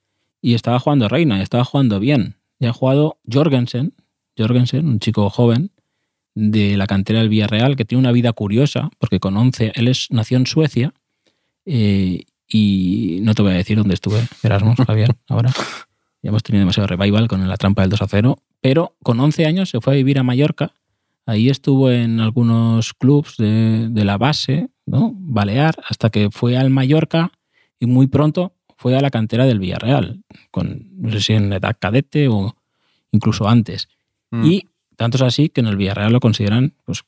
y 0.43 0.55
estaba 0.55 0.81
jugando 0.81 1.09
Reina, 1.09 1.39
y 1.39 1.43
estaba 1.43 1.65
jugando 1.65 2.01
bien. 2.01 2.35
Y 2.59 2.67
ha 2.67 2.73
jugado 2.73 3.21
Jorgensen, 3.33 3.95
Jorgensen, 4.37 4.89
un 4.89 4.99
chico 4.99 5.31
joven 5.31 5.71
de 6.35 6.77
la 6.77 6.89
cantera 6.89 7.21
del 7.21 7.29
Villarreal, 7.29 7.77
que 7.77 7.85
tiene 7.85 8.01
una 8.01 8.11
vida 8.11 8.33
curiosa, 8.33 8.91
porque 8.99 9.21
con 9.21 9.37
11, 9.37 9.71
él 9.77 9.87
es, 9.87 10.09
nació 10.11 10.37
en 10.39 10.47
Suecia, 10.47 10.95
eh, 11.65 12.25
y 12.49 13.21
no 13.23 13.37
te 13.37 13.43
voy 13.43 13.53
a 13.53 13.59
decir 13.59 13.79
dónde 13.79 13.95
estuve, 13.95 14.19
Erasmus, 14.43 14.79
Javier, 14.85 15.15
ahora. 15.29 15.53
Ya 16.23 16.31
hemos 16.31 16.43
tenido 16.43 16.63
demasiado 16.63 16.89
revival 16.89 17.29
con 17.29 17.49
la 17.49 17.57
trampa 17.57 17.83
del 17.83 17.91
2 17.91 18.03
a 18.03 18.09
0. 18.09 18.37
Pero 18.61 18.97
con 19.05 19.21
11 19.21 19.47
años 19.47 19.71
se 19.71 19.81
fue 19.81 19.93
a 19.93 19.97
vivir 19.97 20.19
a 20.19 20.25
Mallorca. 20.25 20.73
Ahí 21.25 21.49
estuvo 21.49 21.89
en 21.93 22.19
algunos 22.19 22.95
clubs 22.95 23.37
de, 23.37 23.89
de 23.89 24.05
la 24.05 24.19
base, 24.19 24.71
¿no? 24.87 25.13
Balear, 25.15 25.77
hasta 25.89 26.11
que 26.11 26.31
fue 26.33 26.59
al 26.59 26.69
Mallorca 26.71 27.31
y 27.81 27.87
muy 27.87 28.07
pronto 28.07 28.55
fue 28.77 28.97
a 28.97 29.01
la 29.01 29.11
cantera 29.11 29.47
del 29.47 29.59
Villarreal, 29.59 30.23
con 30.51 30.87
no 30.93 31.11
sé 31.11 31.21
si 31.21 31.33
en 31.33 31.53
edad 31.53 31.77
cadete 31.79 32.29
o 32.29 32.57
incluso 33.11 33.49
antes. 33.49 33.89
Mm. 34.31 34.45
Y 34.45 34.69
tanto 34.97 35.17
es 35.17 35.23
así 35.23 35.49
que 35.49 35.61
en 35.61 35.67
el 35.67 35.77
Villarreal 35.77 36.13
lo 36.13 36.21
consideran 36.21 36.75
pues, 36.85 37.05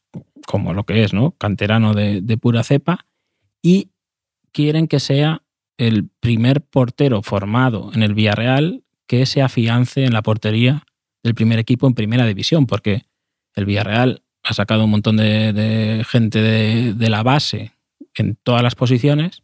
como 0.47 0.73
lo 0.75 0.85
que 0.85 1.05
es, 1.05 1.13
¿no? 1.13 1.33
Canterano 1.33 1.95
de, 1.95 2.21
de 2.21 2.37
pura 2.37 2.65
cepa. 2.65 3.07
Y 3.63 3.91
quieren 4.51 4.89
que 4.89 4.99
sea 4.99 5.43
el 5.79 6.09
primer 6.21 6.63
portero 6.63 7.23
formado 7.23 7.91
en 7.95 8.03
el 8.03 8.15
Villarreal 8.15 8.83
que 9.07 9.27
se 9.27 9.43
afiance 9.43 10.05
en 10.05 10.13
la 10.13 10.23
portería 10.23 10.85
del 11.23 11.35
primer 11.35 11.59
equipo 11.59 11.87
en 11.87 11.95
primera 11.95 12.27
división, 12.27 12.67
porque 12.67 13.03
el 13.55 13.67
Villarreal 13.67 14.23
ha 14.43 14.55
sacado 14.55 14.85
un 14.85 14.91
montón 14.91 15.17
de, 15.17 15.53
de 15.53 16.05
gente 16.05 16.41
de, 16.41 16.95
de 16.95 17.11
la 17.11 17.23
base 17.23 17.73
en 18.15 18.37
todas 18.43 18.63
las 18.63 18.75
posiciones, 18.75 19.43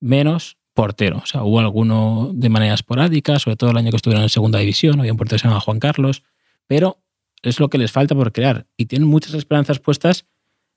menos 0.00 0.58
portero. 0.74 1.18
O 1.18 1.26
sea, 1.26 1.42
hubo 1.42 1.58
alguno 1.58 2.30
de 2.34 2.48
manera 2.48 2.74
esporádica, 2.74 3.38
sobre 3.38 3.56
todo 3.56 3.70
el 3.70 3.76
año 3.78 3.90
que 3.90 3.96
estuvieron 3.96 4.22
en 4.22 4.28
segunda 4.28 4.58
división, 4.58 5.00
había 5.00 5.12
un 5.12 5.18
portero 5.18 5.42
que 5.42 5.48
se 5.48 5.60
Juan 5.60 5.80
Carlos, 5.80 6.22
pero 6.66 6.98
es 7.42 7.60
lo 7.60 7.68
que 7.68 7.78
les 7.78 7.92
falta 7.92 8.14
por 8.14 8.32
crear. 8.32 8.66
Y 8.76 8.86
tienen 8.86 9.08
muchas 9.08 9.34
esperanzas 9.34 9.78
puestas 9.78 10.26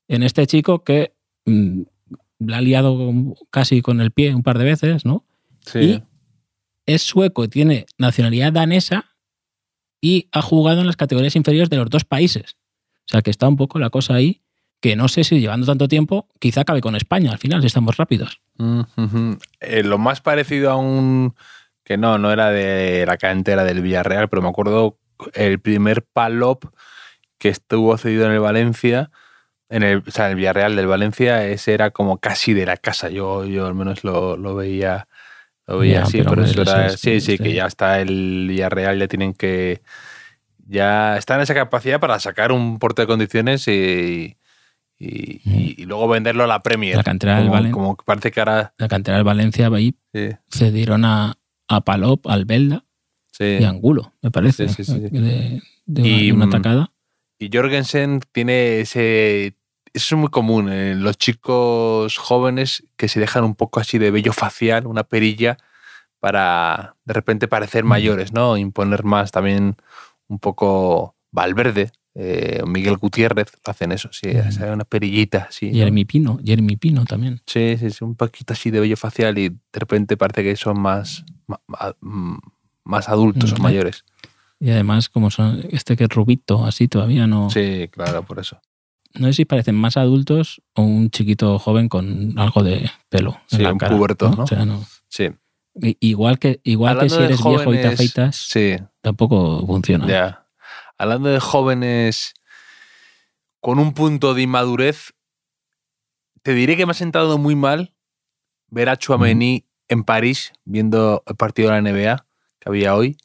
en 0.07 0.23
este 0.23 0.47
chico 0.47 0.83
que 0.83 1.13
mm, 1.45 1.81
la 2.39 2.57
ha 2.57 2.61
liado 2.61 3.13
casi 3.49 3.81
con 3.81 4.01
el 4.01 4.11
pie 4.11 4.33
un 4.33 4.43
par 4.43 4.57
de 4.57 4.65
veces, 4.65 5.05
¿no? 5.05 5.25
Sí. 5.61 5.79
Y 5.79 6.03
es 6.85 7.03
sueco 7.03 7.47
tiene 7.47 7.85
nacionalidad 7.97 8.51
danesa 8.51 9.15
y 10.01 10.27
ha 10.31 10.41
jugado 10.41 10.81
en 10.81 10.87
las 10.87 10.95
categorías 10.95 11.35
inferiores 11.35 11.69
de 11.69 11.77
los 11.77 11.89
dos 11.89 12.05
países. 12.05 12.57
O 13.01 13.11
sea 13.11 13.21
que 13.21 13.31
está 13.31 13.47
un 13.47 13.57
poco 13.57 13.79
la 13.79 13.89
cosa 13.89 14.15
ahí, 14.15 14.41
que 14.81 14.95
no 14.95 15.07
sé 15.07 15.23
si 15.23 15.39
llevando 15.39 15.65
tanto 15.67 15.87
tiempo, 15.87 16.27
quizá 16.39 16.61
acabe 16.61 16.81
con 16.81 16.95
España 16.95 17.31
al 17.31 17.37
final, 17.37 17.61
si 17.61 17.67
estamos 17.67 17.97
rápidos. 17.97 18.41
Mm. 18.57 19.33
Eh, 19.59 19.83
lo 19.83 19.97
más 19.97 20.21
parecido 20.21 20.71
a 20.71 20.75
un. 20.77 21.35
que 21.83 21.97
no, 21.97 22.17
no 22.17 22.31
era 22.31 22.49
de 22.51 23.05
la 23.05 23.17
cantera 23.17 23.63
del 23.63 23.81
Villarreal, 23.81 24.29
pero 24.29 24.41
me 24.41 24.49
acuerdo 24.49 24.97
el 25.33 25.59
primer 25.59 26.03
Palop 26.03 26.65
que 27.37 27.49
estuvo 27.49 27.97
cedido 27.97 28.25
en 28.25 28.31
el 28.33 28.39
Valencia, 28.39 29.11
en 29.69 29.83
el, 29.83 30.03
o 30.07 30.11
sea, 30.11 30.25
en 30.25 30.31
el 30.31 30.37
Villarreal 30.37 30.75
del 30.75 30.87
Valencia, 30.87 31.45
ese 31.47 31.73
era 31.73 31.91
como 31.91 32.17
casi 32.17 32.53
de 32.53 32.65
la 32.65 32.77
casa. 32.77 33.09
Yo, 33.09 33.45
yo 33.45 33.65
al 33.67 33.75
menos 33.75 34.03
lo, 34.03 34.37
lo 34.37 34.55
veía. 34.55 35.07
Lo 35.67 35.77
veía 35.77 36.01
así, 36.03 36.17
pero 36.19 36.31
pero 36.31 36.43
eso 36.45 36.61
hombre, 36.61 36.73
era. 36.73 36.85
eso 36.87 36.95
es- 36.95 37.01
sí, 37.01 37.21
sí, 37.21 37.37
que 37.37 37.43
sí. 37.49 37.53
ya 37.53 37.65
está 37.67 37.99
el 38.01 38.45
Villarreal, 38.49 38.97
ya 38.99 39.07
tienen 39.07 39.33
que. 39.33 39.81
Ya 40.67 41.17
está 41.17 41.35
en 41.35 41.41
esa 41.41 41.53
capacidad 41.53 41.99
para 41.99 42.19
sacar 42.19 42.51
un 42.51 42.79
porte 42.79 43.03
de 43.03 43.07
condiciones 43.07 43.67
y. 43.67 44.35
Y, 44.99 45.41
y- 45.49 45.75
y 45.77 45.85
luego 45.85 46.07
venderlo 46.09 46.43
a 46.43 46.47
la 46.47 46.61
Premier. 46.61 46.97
La 46.97 47.03
cantera 47.03 47.37
del 47.37 47.47
como, 47.47 47.55
Valen- 47.61 47.71
como 47.71 47.95
que 47.97 48.03
parece 48.03 48.31
que 48.31 48.41
ahora. 48.41 48.73
La 48.77 48.87
cantera 48.89 49.17
del 49.17 49.23
Valencia 49.23 49.67
ahí 49.73 49.95
Sí, 50.13 50.29
cedieron 50.51 51.05
a, 51.05 51.37
a 51.69 51.81
Palop, 51.81 52.27
al 52.27 52.43
Belda 52.45 52.83
sí. 53.31 53.45
y 53.59 53.63
a 53.63 53.69
Angulo, 53.69 54.13
me 54.21 54.29
parece, 54.31 54.67
Sí, 54.67 54.83
sí, 54.83 54.93
sí. 54.93 54.99
de, 54.99 55.61
de 55.85 56.01
una, 56.01 56.07
Y, 56.09 56.25
de 56.27 56.33
una 56.33 56.45
mm, 56.45 56.49
atacada. 56.49 56.91
Y 57.39 57.49
Jorgensen 57.53 58.19
tiene 58.33 58.81
ese. 58.81 59.55
Eso 59.93 60.15
es 60.15 60.19
muy 60.19 60.29
común 60.29 60.69
en 60.71 61.01
los 61.03 61.17
chicos 61.17 62.17
jóvenes 62.17 62.83
que 62.97 63.07
se 63.07 63.19
dejan 63.21 63.43
un 63.45 63.55
poco 63.55 63.79
así 63.79 63.97
de 63.97 64.11
vello 64.11 64.33
facial, 64.33 64.85
una 64.85 65.03
perilla, 65.05 65.57
para 66.19 66.95
de 67.05 67.13
repente 67.13 67.47
parecer 67.47 67.85
Mm. 67.85 67.87
mayores, 67.87 68.33
¿no? 68.33 68.57
Imponer 68.57 69.03
más 69.03 69.31
también 69.31 69.77
un 70.27 70.39
poco 70.39 71.15
Valverde, 71.31 71.91
eh, 72.15 72.61
Miguel 72.65 72.97
Gutiérrez, 72.97 73.47
hacen 73.65 73.91
eso, 73.91 74.09
sí, 74.11 74.27
Mm. 74.27 74.73
una 74.73 74.83
perillita, 74.85 75.47
sí. 75.51 75.67
¿no? 75.71 75.73
Jeremy 75.77 76.05
Pino, 76.05 76.39
Jeremy 76.43 76.75
Pino 76.75 77.05
también. 77.05 77.41
Sí, 77.45 77.77
sí, 77.79 77.89
sí, 77.91 78.03
un 78.03 78.15
poquito 78.15 78.53
así 78.53 78.71
de 78.71 78.79
vello 78.79 78.97
facial 78.97 79.37
y 79.37 79.49
de 79.49 79.57
repente 79.79 80.17
parece 80.17 80.43
que 80.43 80.55
son 80.55 80.79
más, 80.79 81.23
más 82.83 83.09
adultos 83.09 83.53
o 83.53 83.57
Mm. 83.57 83.61
mayores. 83.61 84.03
Y 84.59 84.71
además, 84.71 85.07
como 85.09 85.31
son 85.31 85.63
este 85.71 85.95
que 85.95 86.05
es 86.05 86.09
rubito, 86.09 86.65
así 86.65 86.87
todavía 86.87 87.27
no. 87.27 87.49
Sí, 87.49 87.87
claro, 87.91 88.23
por 88.23 88.39
eso. 88.39 88.59
No 89.13 89.27
sé 89.27 89.33
si 89.33 89.45
parecen 89.45 89.75
más 89.75 89.95
adultos 89.97 90.61
o 90.75 90.81
un 90.83 91.09
chiquito 91.09 91.57
joven 91.59 91.89
con 91.89 92.37
algo 92.37 92.61
de 92.63 92.89
pelo. 93.09 93.37
en 93.51 93.57
Sí, 93.57 93.63
la 93.63 93.71
un 93.71 93.79
cara, 93.79 93.95
puberto, 93.95 94.29
¿no? 94.29 94.43
O 94.43 94.47
sea, 94.47 94.65
no. 94.65 94.83
Sí, 95.07 95.29
Igual 96.01 96.39
que, 96.39 96.59
igual 96.63 96.99
que 96.99 97.09
si 97.09 97.21
eres 97.21 97.41
viejo 97.43 97.73
y 97.73 97.77
te 97.77 97.87
afeitas, 97.87 98.35
sí, 98.35 98.75
tampoco 99.01 99.65
funciona. 99.65 100.05
Ya. 100.07 100.45
Hablando 100.99 101.29
de 101.29 101.39
jóvenes 101.39 102.33
con 103.61 103.79
un 103.79 103.93
punto 103.93 104.33
de 104.33 104.41
inmadurez, 104.41 105.13
te 106.43 106.53
diré 106.53 106.75
que 106.75 106.85
me 106.85 106.91
ha 106.91 106.93
sentado 106.95 107.37
muy 107.37 107.55
mal 107.55 107.95
ver 108.67 108.89
a 108.89 108.97
Chouameni 108.97 109.65
en 109.87 110.03
París 110.03 110.51
viendo 110.65 111.23
el 111.25 111.35
partido 111.37 111.69
de 111.69 111.81
la 111.81 111.89
NBA 111.91 112.25
que 112.59 112.69
había 112.69 112.95
hoy. 112.95 113.17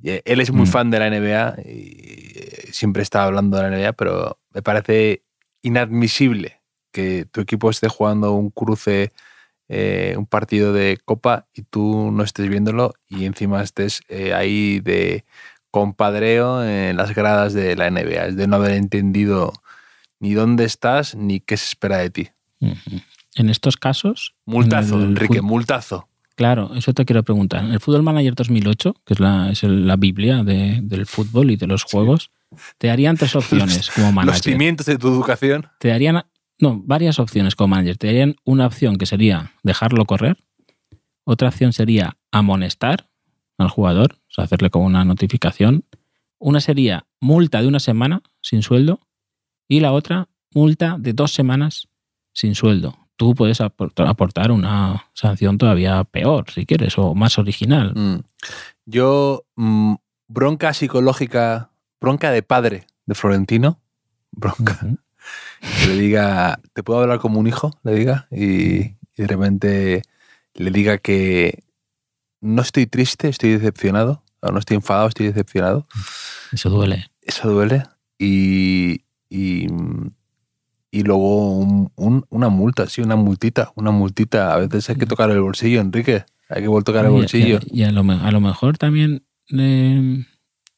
Y 0.00 0.10
Él 0.24 0.40
es 0.40 0.52
muy 0.52 0.66
Mm. 0.66 0.70
fan 0.70 0.90
de 0.92 0.98
la 1.00 1.06
NBA 1.08 1.56
y 1.64 2.32
eh, 2.36 2.68
siempre 2.72 3.02
está 3.02 3.24
hablando 3.24 3.56
de 3.56 3.62
la 3.64 3.68
NBA, 3.76 3.92
pero 3.94 4.38
me 4.50 4.62
parece 4.62 5.24
inadmisible 5.60 6.60
que 6.92 7.24
tu 7.24 7.40
equipo 7.40 7.68
esté 7.68 7.88
jugando 7.88 8.32
un 8.32 8.50
cruce, 8.50 9.12
eh, 9.68 10.14
un 10.16 10.26
partido 10.26 10.72
de 10.72 10.98
copa 11.04 11.48
y 11.52 11.62
tú 11.62 12.10
no 12.12 12.22
estés 12.22 12.48
viéndolo 12.48 12.94
y 13.08 13.24
encima 13.24 13.60
estés 13.62 14.02
eh, 14.08 14.34
ahí 14.34 14.78
de 14.80 15.24
compadreo 15.72 16.64
en 16.64 16.96
las 16.96 17.12
gradas 17.14 17.52
de 17.54 17.74
la 17.74 17.90
NBA. 17.90 18.26
Es 18.28 18.36
de 18.36 18.46
no 18.46 18.56
haber 18.56 18.72
entendido 18.72 19.52
ni 20.20 20.34
dónde 20.34 20.64
estás 20.64 21.16
ni 21.16 21.40
qué 21.40 21.56
se 21.56 21.66
espera 21.66 21.96
de 21.98 22.10
ti. 22.10 22.28
En 23.34 23.50
estos 23.50 23.76
casos. 23.76 24.34
Multazo, 24.46 24.94
en 24.94 25.00
el 25.00 25.06
Enrique, 25.08 25.42
multazo. 25.42 26.08
Claro, 26.36 26.70
eso 26.76 26.92
te 26.94 27.04
quiero 27.04 27.22
preguntar. 27.24 27.64
En 27.64 27.72
el 27.72 27.80
Fútbol 27.80 28.02
Manager 28.04 28.34
2008, 28.34 28.94
que 29.04 29.14
es 29.14 29.20
la, 29.20 29.50
es 29.50 29.62
la 29.64 29.96
Biblia 29.96 30.44
de- 30.44 30.78
del 30.82 31.06
fútbol 31.06 31.50
y 31.50 31.56
de 31.56 31.66
los 31.66 31.82
juegos, 31.84 32.30
te 32.78 32.86
darían 32.88 33.16
tres 33.16 33.34
opciones 33.36 33.90
como 33.90 34.06
Los 34.06 34.14
manager. 34.14 34.42
cimientos 34.42 34.86
de 34.86 34.98
tu 34.98 35.08
educación. 35.08 35.66
Te 35.78 35.88
darían, 35.88 36.22
no, 36.58 36.80
varias 36.84 37.18
opciones 37.18 37.54
como 37.56 37.68
manager. 37.68 37.96
Te 37.96 38.06
darían 38.08 38.36
una 38.44 38.66
opción 38.66 38.96
que 38.96 39.06
sería 39.06 39.52
dejarlo 39.62 40.04
correr. 40.04 40.36
Otra 41.24 41.48
opción 41.48 41.72
sería 41.72 42.16
amonestar 42.30 43.08
al 43.58 43.68
jugador, 43.68 44.18
o 44.32 44.34
sea, 44.34 44.44
hacerle 44.44 44.70
como 44.70 44.86
una 44.86 45.04
notificación. 45.04 45.84
Una 46.38 46.60
sería 46.60 47.06
multa 47.20 47.60
de 47.60 47.68
una 47.68 47.80
semana 47.80 48.22
sin 48.40 48.62
sueldo. 48.62 49.00
Y 49.68 49.80
la 49.80 49.92
otra, 49.92 50.28
multa 50.54 50.96
de 50.98 51.12
dos 51.12 51.32
semanas 51.32 51.88
sin 52.32 52.54
sueldo. 52.54 52.98
Tú 53.16 53.34
puedes 53.34 53.60
aport- 53.60 54.08
aportar 54.08 54.50
una 54.50 55.04
sanción 55.12 55.58
todavía 55.58 56.02
peor, 56.04 56.50
si 56.50 56.64
quieres, 56.64 56.96
o 56.96 57.14
más 57.14 57.38
original. 57.38 57.92
Mm. 57.94 58.20
Yo, 58.86 59.44
mm, 59.56 59.94
bronca 60.28 60.72
psicológica, 60.72 61.70
bronca 62.00 62.30
de 62.30 62.42
padre 62.42 62.86
de 63.04 63.14
Florentino, 63.14 63.80
bronca, 64.30 64.80
que 65.78 65.86
le 65.86 65.94
diga, 65.94 66.58
¿te 66.72 66.82
puedo 66.82 67.00
hablar 67.00 67.18
como 67.20 67.38
un 67.38 67.46
hijo? 67.46 67.70
Le 67.84 67.94
diga, 67.94 68.28
y, 68.30 68.76
y 68.80 68.96
de 69.18 69.26
repente 69.26 70.02
le 70.54 70.70
diga 70.70 70.98
que 70.98 71.62
no 72.40 72.62
estoy 72.62 72.86
triste, 72.86 73.28
estoy 73.28 73.50
decepcionado, 73.50 74.21
no 74.50 74.58
estoy 74.58 74.76
enfadado, 74.76 75.08
estoy 75.08 75.26
decepcionado. 75.26 75.86
Eso 76.50 76.70
duele. 76.70 77.10
Eso 77.22 77.48
duele. 77.50 77.84
Y, 78.18 79.02
y, 79.28 79.66
y 80.90 81.02
luego 81.04 81.52
un- 81.58 81.92
un- 81.96 82.24
una 82.28 82.48
multa, 82.48 82.86
sí, 82.88 83.00
una 83.00 83.16
multita, 83.16 83.70
una 83.76 83.90
multita. 83.90 84.52
A 84.52 84.58
veces 84.58 84.88
hay 84.90 84.96
que 84.96 85.06
tocar 85.06 85.30
el 85.30 85.40
bolsillo, 85.40 85.80
Enrique. 85.80 86.24
Hay 86.48 86.62
que 86.62 86.68
tocar 86.84 87.04
el 87.06 87.12
Y- 87.12 87.14
y- 87.14 87.18
bolsillo. 87.18 87.60
Y, 87.70 87.82
a, 87.84 87.92
lo, 87.92 88.00
a 88.10 88.30
lo 88.30 88.40
mejor 88.40 88.76
también 88.78 89.24
eh, 89.56 90.24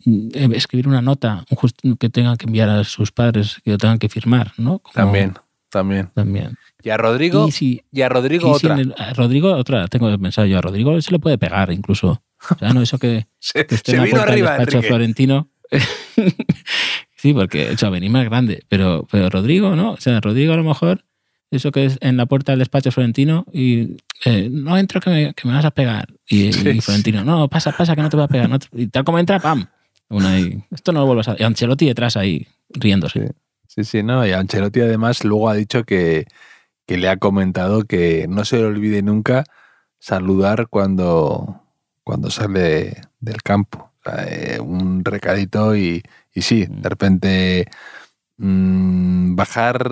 eh, 0.06 0.48
escribir 0.52 0.86
una 0.88 1.00
nota 1.02 1.44
un 1.50 1.56
just- 1.56 1.80
que 1.98 2.10
tengan 2.10 2.36
que 2.36 2.46
enviar 2.46 2.68
a 2.68 2.84
sus 2.84 3.10
padres, 3.12 3.60
que 3.64 3.70
lo 3.72 3.78
tengan 3.78 3.98
que 3.98 4.08
firmar, 4.08 4.52
¿no? 4.58 4.78
Como- 4.80 4.92
También, 4.94 5.34
también. 5.70 6.10
También. 6.14 6.56
Y 6.82 6.90
a 6.90 6.96
Rodrigo, 6.96 7.48
Y 7.48 7.52
si, 7.52 7.82
y 7.90 8.02
a 8.02 8.08
Rodrigo 8.08 8.56
si 8.58 8.66
otra. 8.66 8.74
en 8.74 8.80
el- 8.90 8.94
a 8.98 9.14
Rodrigo, 9.14 9.52
otra, 9.54 9.88
tengo 9.88 10.08
que 10.10 10.18
pensar 10.18 10.46
yo, 10.46 10.58
a 10.58 10.60
Rodrigo 10.60 11.00
se 11.00 11.10
le 11.10 11.18
puede 11.18 11.38
pegar 11.38 11.72
incluso. 11.72 12.22
O 12.50 12.58
sea, 12.58 12.72
no, 12.72 12.82
eso 12.82 12.98
que, 12.98 13.26
Se, 13.38 13.66
que 13.66 13.76
se 13.76 13.98
vino 14.00 14.20
arriba, 14.20 14.58
despacho 14.58 14.82
florentino. 14.82 15.48
sí, 17.16 17.32
porque 17.32 17.68
el 17.80 17.90
venir 17.90 18.10
más 18.10 18.24
grande, 18.24 18.64
pero, 18.68 19.06
pero 19.10 19.30
Rodrigo, 19.30 19.74
¿no? 19.76 19.92
O 19.92 19.96
sea, 19.96 20.20
Rodrigo 20.20 20.52
a 20.52 20.56
lo 20.56 20.64
mejor, 20.64 21.04
eso 21.50 21.72
que 21.72 21.84
es 21.86 21.98
en 22.00 22.16
la 22.16 22.26
puerta 22.26 22.52
del 22.52 22.60
despacho 22.60 22.90
florentino 22.92 23.46
y 23.52 23.96
eh, 24.24 24.48
no 24.50 24.76
entro 24.76 25.00
que 25.00 25.10
me, 25.10 25.34
que 25.34 25.48
me 25.48 25.54
vas 25.54 25.64
a 25.64 25.70
pegar. 25.70 26.08
Y, 26.28 26.52
Sí, 26.52 26.68
y 26.68 26.80
Florentino, 26.80 27.24
no, 27.24 27.48
pasa, 27.48 27.72
pasa 27.72 27.94
que 27.94 28.02
no 28.02 28.08
te 28.10 28.16
voy 28.16 28.24
a 28.24 28.28
pegar. 28.28 28.48
no 28.48 28.58
te- 28.58 28.68
y 28.72 28.86
tal 28.88 29.04
como 29.04 29.18
entra, 29.18 29.38
¡pam! 29.40 29.66
Una 30.08 30.32
ahí. 30.34 30.62
Esto 30.70 30.92
no 30.92 31.00
lo 31.00 31.06
vuelvas 31.06 31.28
a... 31.28 31.36
Y 31.38 31.42
Ancelotti 31.42 31.86
detrás 31.86 32.16
ahí, 32.16 32.46
riéndose. 32.68 33.32
Sí, 33.66 33.84
sí, 33.84 34.02
no. 34.02 34.26
Y 34.26 34.32
Ancelotti 34.32 34.80
además 34.80 35.24
luego 35.24 35.48
ha 35.48 35.54
dicho 35.54 35.84
que, 35.84 36.26
que 36.86 36.96
le 36.98 37.08
ha 37.08 37.16
comentado 37.16 37.84
que 37.84 38.26
no 38.28 38.44
se 38.44 38.58
le 38.58 38.64
olvide 38.64 39.02
nunca 39.02 39.44
saludar 39.98 40.68
cuando, 40.68 41.62
cuando 42.04 42.30
sale 42.30 43.00
del 43.18 43.42
campo. 43.42 43.90
O 43.98 44.10
sea, 44.10 44.26
eh, 44.28 44.60
un 44.60 45.04
recadito 45.04 45.74
y, 45.74 46.02
y 46.32 46.42
sí, 46.42 46.66
de 46.68 46.88
repente 46.88 47.68
mm, 48.36 49.34
bajar 49.34 49.90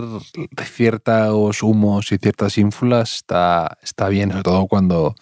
ciertos 0.65 1.63
humos 1.63 2.13
y 2.13 2.19
ciertas 2.19 2.59
ínfulas 2.59 3.15
está, 3.17 3.79
está 3.83 4.09
bien, 4.09 4.31
sobre 4.31 4.43
todo 4.43 4.67
cuando... 4.67 5.15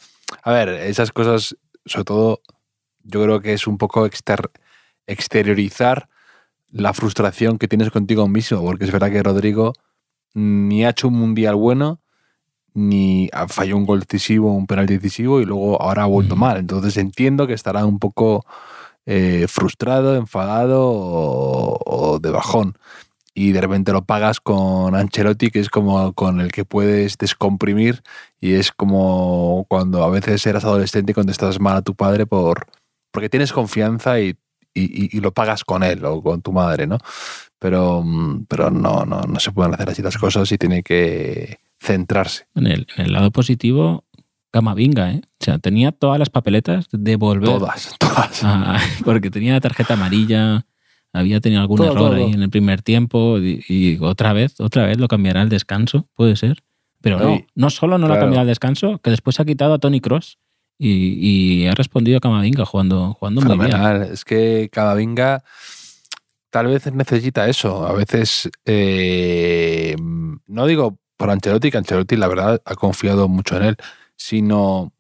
A 0.43 0.53
ver, 0.53 0.69
esas 0.69 1.13
cosas, 1.13 1.57
sobre 1.87 2.05
todo, 2.05 2.43
yo 3.03 3.23
creo 3.23 3.41
que 3.41 3.53
es 3.53 3.67
un 3.67 3.79
poco 3.79 4.07
exter- 4.07 4.51
exteriorizar 5.07 6.09
la 6.71 6.93
frustración 6.93 7.59
que 7.59 7.67
tienes 7.69 7.91
contigo 7.91 8.29
mismo, 8.29 8.63
porque 8.63 8.85
es 8.85 8.93
verdad 8.93 9.11
que 9.11 9.23
Rodrigo 9.23 9.73
ni 10.35 10.85
ha 10.85 10.91
hecho 10.91 11.09
un 11.09 11.15
mundial 11.15 11.57
bueno, 11.57 12.01
ni 12.75 13.29
ha 13.33 13.49
falló 13.49 13.77
un 13.77 13.87
gol 13.87 14.01
decisivo, 14.01 14.55
un 14.55 14.67
penal 14.67 14.87
decisivo 14.87 15.41
y 15.41 15.45
luego 15.45 15.81
ahora 15.81 16.05
ha 16.05 16.07
vuelto 16.07 16.37
mal. 16.37 16.59
Entonces 16.59 16.97
entiendo 16.97 17.47
que 17.47 17.55
estará 17.55 17.85
un 17.85 17.99
poco 17.99 18.45
eh, 19.07 19.47
frustrado, 19.49 20.17
enfadado 20.17 20.89
o, 20.93 22.19
de 22.21 22.31
bajón. 22.31 22.77
Y 23.35 23.53
de 23.53 23.61
repente 23.61 23.93
lo 23.93 24.05
pagas 24.05 24.41
con 24.41 24.95
Ancelotti, 24.95 25.51
que 25.51 25.61
es 25.61 25.71
como 25.71 26.13
con 26.15 26.41
el 26.41 26.53
que 26.53 26.65
puedes 26.65 27.17
descomprimir 27.19 28.03
y 28.41 28.55
es 28.55 28.73
como 28.73 29.67
cuando 29.69 30.05
a 30.05 30.11
veces 30.11 30.45
eras 30.47 30.65
adolescente 30.65 31.13
y 31.13 31.15
contestas 31.15 31.61
mal 31.61 31.77
a 31.77 31.83
tu 31.83 31.95
padre 31.95 32.27
por, 32.27 32.67
porque 33.13 33.29
tienes 33.31 33.53
confianza 33.53 34.21
y, 34.21 34.37
y, 34.75 35.21
lo 35.21 35.33
pagas 35.33 35.65
con 35.65 35.83
él 35.83 36.05
o 36.05 36.23
con 36.23 36.43
tu 36.43 36.53
madre, 36.53 36.87
¿no? 36.87 36.99
Pero, 37.59 38.03
mm, 38.05 38.47
pero 38.49 38.71
no, 38.71 39.05
no, 39.05 39.23
no 39.23 39.41
se 39.41 39.53
pueden 39.53 39.75
hacer 39.75 39.91
así 39.91 40.03
las 40.03 40.19
cosas 40.19 40.51
y 40.53 40.59
tiene 40.59 40.83
que 40.83 41.59
centrarse. 41.81 42.47
En 42.55 42.67
el, 42.67 42.87
en 42.97 43.07
el 43.07 43.13
lado 43.13 43.31
positivo, 43.31 44.05
Camavinga, 44.51 45.13
¿eh? 45.13 45.23
O 45.41 45.45
sea, 45.45 45.59
tenía 45.59 45.93
todas 45.93 46.19
las 46.19 46.29
papeletas 46.29 46.87
de 46.93 47.17
volver. 47.17 47.49
Todas, 47.49 47.97
todas. 47.99 48.43
porque 49.05 49.31
tenía 49.31 49.61
tarjeta 49.61 49.95
amarilla, 49.95 50.67
había 51.13 51.41
tenido 51.41 51.61
algún 51.61 51.83
error 51.85 52.15
ahí 52.15 52.33
en 52.33 52.43
el 52.43 52.51
primer 52.51 52.83
tiempo 52.83 53.39
y, 53.39 53.99
otra 54.01 54.33
vez, 54.33 54.61
otra 54.61 54.87
vez 54.87 54.99
lo 54.99 55.09
cambiará 55.09 55.43
al 55.43 55.49
descanso, 55.49 56.09
puede 56.15 56.37
ser. 56.37 56.63
Pero 57.01 57.19
no, 57.19 57.41
no 57.55 57.71
solo 57.71 57.97
no 57.97 58.09
lo 58.09 58.15
ha 58.15 58.19
cambiado 58.19 58.43
al 58.43 58.47
descanso, 58.47 58.99
que 58.99 59.11
después 59.11 59.41
ha 59.41 59.47
quitado 59.47 59.73
a 59.73 59.79
Tony 59.79 60.01
Cross 60.01 60.39
y, 60.79 61.67
ha 61.67 61.73
respondido 61.73 62.19
a 62.19 62.21
Camavinga 62.21 62.65
jugando, 62.67 63.15
jugando 63.15 63.41
muy 63.41 63.67
bien. 63.67 64.03
Es 64.13 64.25
que 64.25 64.69
Camavinga 64.71 65.43
tal 66.51 66.67
vez 66.67 66.93
necesita 66.93 67.49
eso. 67.49 67.87
A 67.87 67.93
veces, 67.93 68.51
eh, 68.67 69.97
no 70.47 70.67
digo 70.67 70.99
por 71.21 71.31
Ancelotti, 71.31 71.71
que 71.71 71.77
Ancelotti 71.77 72.17
la 72.17 72.29
verdad 72.29 72.63
ha 72.65 72.75
confiado 72.77 73.29
mucho 73.29 73.55
en 73.59 73.65
él, 73.65 73.77
sino 74.17 74.95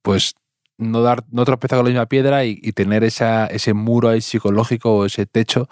pues 0.00 0.34
no 0.78 1.02
dar 1.02 1.22
no 1.30 1.44
tropezar 1.44 1.78
con 1.78 1.84
la 1.84 1.90
misma 1.90 2.06
piedra 2.06 2.46
y, 2.46 2.72
tener 2.72 3.04
esa, 3.04 3.46
ese 3.48 3.74
muro 3.74 4.08
ahí 4.08 4.22
psicológico 4.22 4.96
o 4.96 5.04
ese 5.04 5.26
techo 5.26 5.68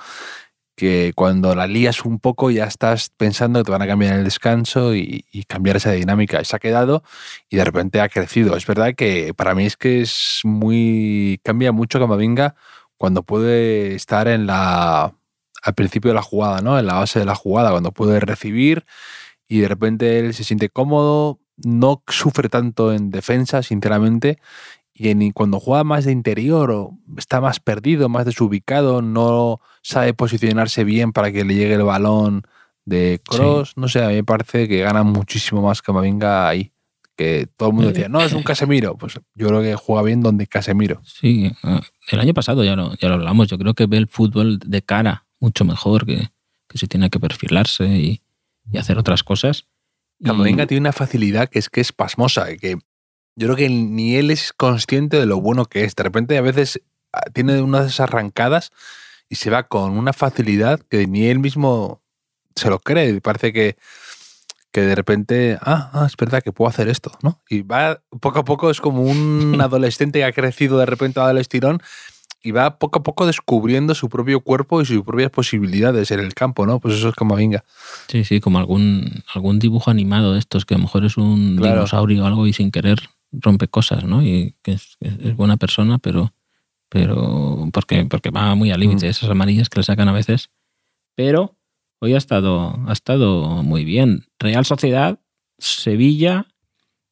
que 0.77 1.13
cuando 1.15 1.55
la 1.55 1.67
lías 1.67 2.05
un 2.05 2.19
poco 2.19 2.51
ya 2.51 2.65
estás 2.65 3.09
pensando 3.17 3.61
que 3.61 3.65
te 3.65 3.71
van 3.71 3.81
a 3.81 3.87
cambiar 3.87 4.17
el 4.19 4.25
descanso 4.25 4.95
y, 4.95 5.25
cambiar 5.49 5.77
esa 5.77 5.93
dinámica. 5.93 6.39
Y 6.43 6.45
se 6.45 6.55
ha 6.57 6.59
quedado 6.59 7.03
y 7.49 7.57
de 7.57 7.65
repente 7.65 8.03
ha 8.03 8.11
crecido. 8.11 8.57
Es 8.59 8.67
verdad 8.67 8.95
que 8.95 9.33
para 9.33 9.55
mí 9.55 9.65
es 9.65 9.79
que 9.79 10.03
es 10.03 10.41
muy. 10.45 11.41
cambia 11.45 11.73
mucho 11.73 11.99
Camavinga 11.99 12.57
cuando 12.99 13.23
puede 13.23 13.95
estar 13.95 14.29
en 14.29 14.47
la. 14.47 15.15
al 15.63 15.75
principio 15.75 16.11
de 16.11 16.17
la 16.17 16.23
jugada, 16.23 16.61
¿no? 16.61 16.79
En 16.79 16.87
la 16.87 16.95
base 16.95 17.21
de 17.21 17.25
la 17.25 17.35
jugada, 17.35 17.71
cuando 17.71 17.93
puede 17.93 18.21
recibir 18.21 18.85
y 19.49 19.61
de 19.61 19.69
repente 19.69 20.19
él 20.19 20.35
se 20.35 20.45
siente 20.45 20.69
cómodo, 20.69 21.41
no 21.57 22.03
sufre 22.09 22.49
tanto 22.49 22.93
en 22.93 23.11
defensa, 23.11 23.63
sinceramente, 23.63 24.39
y 24.95 25.09
en, 25.09 25.33
cuando 25.33 25.59
juega 25.59 25.83
más 25.83 26.05
de 26.05 26.13
interior 26.13 26.71
o 26.71 26.99
está 27.19 27.41
más 27.41 27.59
perdido, 27.59 28.09
más 28.09 28.25
desubicado, 28.25 29.03
no 29.03 29.61
sabe 29.83 30.15
posicionarse 30.15 30.85
bien 30.85 31.13
para 31.13 31.33
que 31.33 31.45
le 31.45 31.55
llegue 31.55 31.75
el 31.75 31.83
balón 31.83 32.43
de 32.85 33.21
cross, 33.27 33.77
no 33.77 33.89
sé, 33.89 34.05
a 34.05 34.09
mí 34.09 34.15
me 34.15 34.25
parece 34.25 34.69
que 34.69 34.81
gana 34.81 35.03
muchísimo 35.03 35.63
más 35.63 35.83
Camavinga 35.83 36.49
ahí. 36.49 36.71
Que 37.17 37.47
todo 37.57 37.69
el 37.69 37.75
mundo 37.77 37.93
decía, 37.93 38.09
no, 38.09 38.21
es 38.23 38.33
un 38.33 38.43
Casemiro. 38.43 38.97
Pues 38.97 39.21
yo 39.37 39.47
creo 39.47 39.63
que 39.63 39.77
juega 39.77 40.03
bien 40.03 40.21
donde 40.21 40.49
Casemiro. 40.49 41.01
Sí, 41.05 41.53
ah, 41.63 41.81
el 42.11 42.19
año 42.19 42.35
pasado 42.35 42.65
ya 42.65 42.75
lo, 42.75 42.93
ya 42.97 43.09
lo 43.09 43.15
hablamos. 43.15 43.47
Yo 43.47 43.57
creo 43.57 43.75
que 43.75 43.87
ve 43.87 43.99
el 43.99 44.09
fútbol 44.09 44.59
de 44.59 44.83
cara 44.83 45.25
mucho 45.39 45.65
mejor, 45.65 46.07
que, 46.07 46.31
que 46.69 46.79
si 46.79 46.89
tiene 46.89 47.11
que 47.11 47.21
perfilarse 47.21 47.87
y, 47.87 48.21
y 48.71 48.79
hacer 48.79 48.99
otras 48.99 49.23
cosas. 49.23 49.67
Camavinga 50.23 50.67
tiene 50.67 50.83
una 50.83 50.93
facilidad 50.93 51.49
que 51.49 51.59
es 51.59 51.69
que 51.69 51.81
es 51.81 51.93
pasmosa, 51.93 52.47
que 52.57 52.79
yo 53.37 53.49
creo 53.49 53.57
que 53.57 53.69
ni 53.69 54.17
él 54.17 54.31
es 54.31 54.53
consciente 54.53 55.19
de 55.19 55.27
lo 55.27 55.41
bueno 55.41 55.65
que 55.67 55.85
es. 55.85 55.95
De 55.97 56.03
repente 56.03 56.39
a 56.39 56.43
veces 56.43 56.81
ah, 57.13 57.23
tiene 57.33 57.61
una 57.61 57.81
de 57.81 57.89
esas 57.89 58.01
arrancadas 58.01 58.71
y 59.29 59.37
se 59.37 59.51
va 59.51 59.65
con 59.65 59.99
una 59.99 60.13
facilidad 60.13 60.81
que 60.89 61.07
ni 61.07 61.27
él 61.27 61.41
mismo 61.41 62.03
se 62.55 62.71
lo 62.71 62.79
cree. 62.79 63.21
Parece 63.21 63.53
que, 63.53 63.77
que 64.71 64.83
de 64.83 64.95
repente, 64.95 65.59
ah, 65.61 65.91
ah, 65.93 66.07
es 66.07 66.17
verdad 66.17 66.43
que 66.43 66.53
puedo 66.53 66.69
hacer 66.69 66.89
esto, 66.89 67.11
¿no? 67.23 67.43
Y 67.49 67.63
va 67.63 68.03
poco 68.21 68.39
a 68.39 68.45
poco, 68.45 68.71
es 68.71 68.81
como 68.81 69.03
un 69.03 69.57
adolescente 69.61 70.21
que 70.21 70.25
ha 70.25 70.33
crecido 70.33 70.79
de 70.79 70.87
repente 70.87 71.21
a 71.21 71.31
el 71.31 71.39
estirón 71.39 71.83
y 72.45 72.51
va 72.51 72.79
poco 72.79 72.99
a 72.99 73.03
poco 73.03 73.27
descubriendo 73.27 73.95
su 73.95 74.11
propio 74.11 74.41
cuerpo 74.41 74.83
y 74.83 74.85
sus 74.85 75.03
propias 75.03 75.31
posibilidades 75.31 76.11
en 76.11 76.21
el 76.21 76.35
campo, 76.35 76.67
¿no? 76.67 76.79
Pues 76.79 76.97
eso 76.97 77.09
es 77.09 77.15
como 77.15 77.35
venga. 77.35 77.65
Sí, 78.07 78.23
sí, 78.25 78.39
como 78.39 78.59
algún, 78.59 79.25
algún 79.33 79.59
dibujo 79.59 79.91
animado 79.91 80.35
de 80.35 80.41
estos, 80.41 80.67
que 80.67 80.75
a 80.75 80.77
lo 80.77 80.83
mejor 80.83 81.07
es 81.07 81.17
un 81.17 81.57
dinosaurio 81.57 82.23
o 82.23 82.27
algo 82.27 82.47
y 82.47 82.53
sin 82.53 82.71
querer 82.71 82.99
rompe 83.33 83.67
cosas, 83.67 84.05
¿no? 84.05 84.23
Y 84.23 84.55
que 84.63 84.73
es, 84.73 84.99
buena 85.37 85.57
persona, 85.57 85.99
pero, 85.99 86.35
pero 86.91 87.67
porque, 87.73 88.05
porque 88.05 88.29
va 88.29 88.55
muy 88.55 88.71
al 88.71 88.81
límite, 88.81 89.07
mm. 89.07 89.09
esas 89.09 89.31
amarillas 89.31 89.71
que 89.71 89.81
le 89.81 89.85
sacan 89.85 90.09
a 90.09 90.13
veces. 90.13 90.51
Pero 91.15 91.57
hoy 92.01 92.13
ha 92.13 92.19
estado, 92.19 92.79
ha 92.87 92.93
estado 92.93 93.63
muy 93.63 93.85
bien. 93.85 94.27
Real 94.39 94.67
Sociedad, 94.67 95.19
Sevilla, 95.59 96.47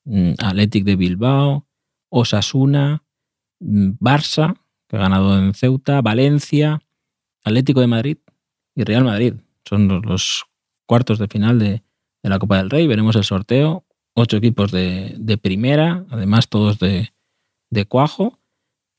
mm, 0.05 0.33
Athletic 0.40 0.85
de 0.85 0.97
Bilbao, 0.97 1.66
Osasuna, 2.11 3.03
mm, 3.61 3.92
Barça, 3.99 4.62
que 4.92 4.98
ha 4.98 5.00
ganado 5.00 5.38
en 5.38 5.55
Ceuta, 5.55 6.02
Valencia, 6.02 6.83
Atlético 7.42 7.81
de 7.81 7.87
Madrid 7.87 8.18
y 8.74 8.85
Real 8.85 9.05
Madrid. 9.05 9.35
Son 9.64 9.88
los, 10.02 10.44
cuartos 10.85 11.18
de 11.18 11.28
final 11.28 11.59
de, 11.59 11.83
la 12.22 12.38
Copa 12.38 12.59
del 12.59 12.68
Rey. 12.68 12.87
Veremos 12.87 13.16
el 13.16 13.24
sorteo. 13.24 13.87
Ocho 14.12 14.37
equipos 14.37 14.70
de, 14.70 15.38
primera, 15.40 16.05
además 16.11 16.50
todos 16.50 16.78
de, 16.78 17.11
cuajo. 17.88 18.38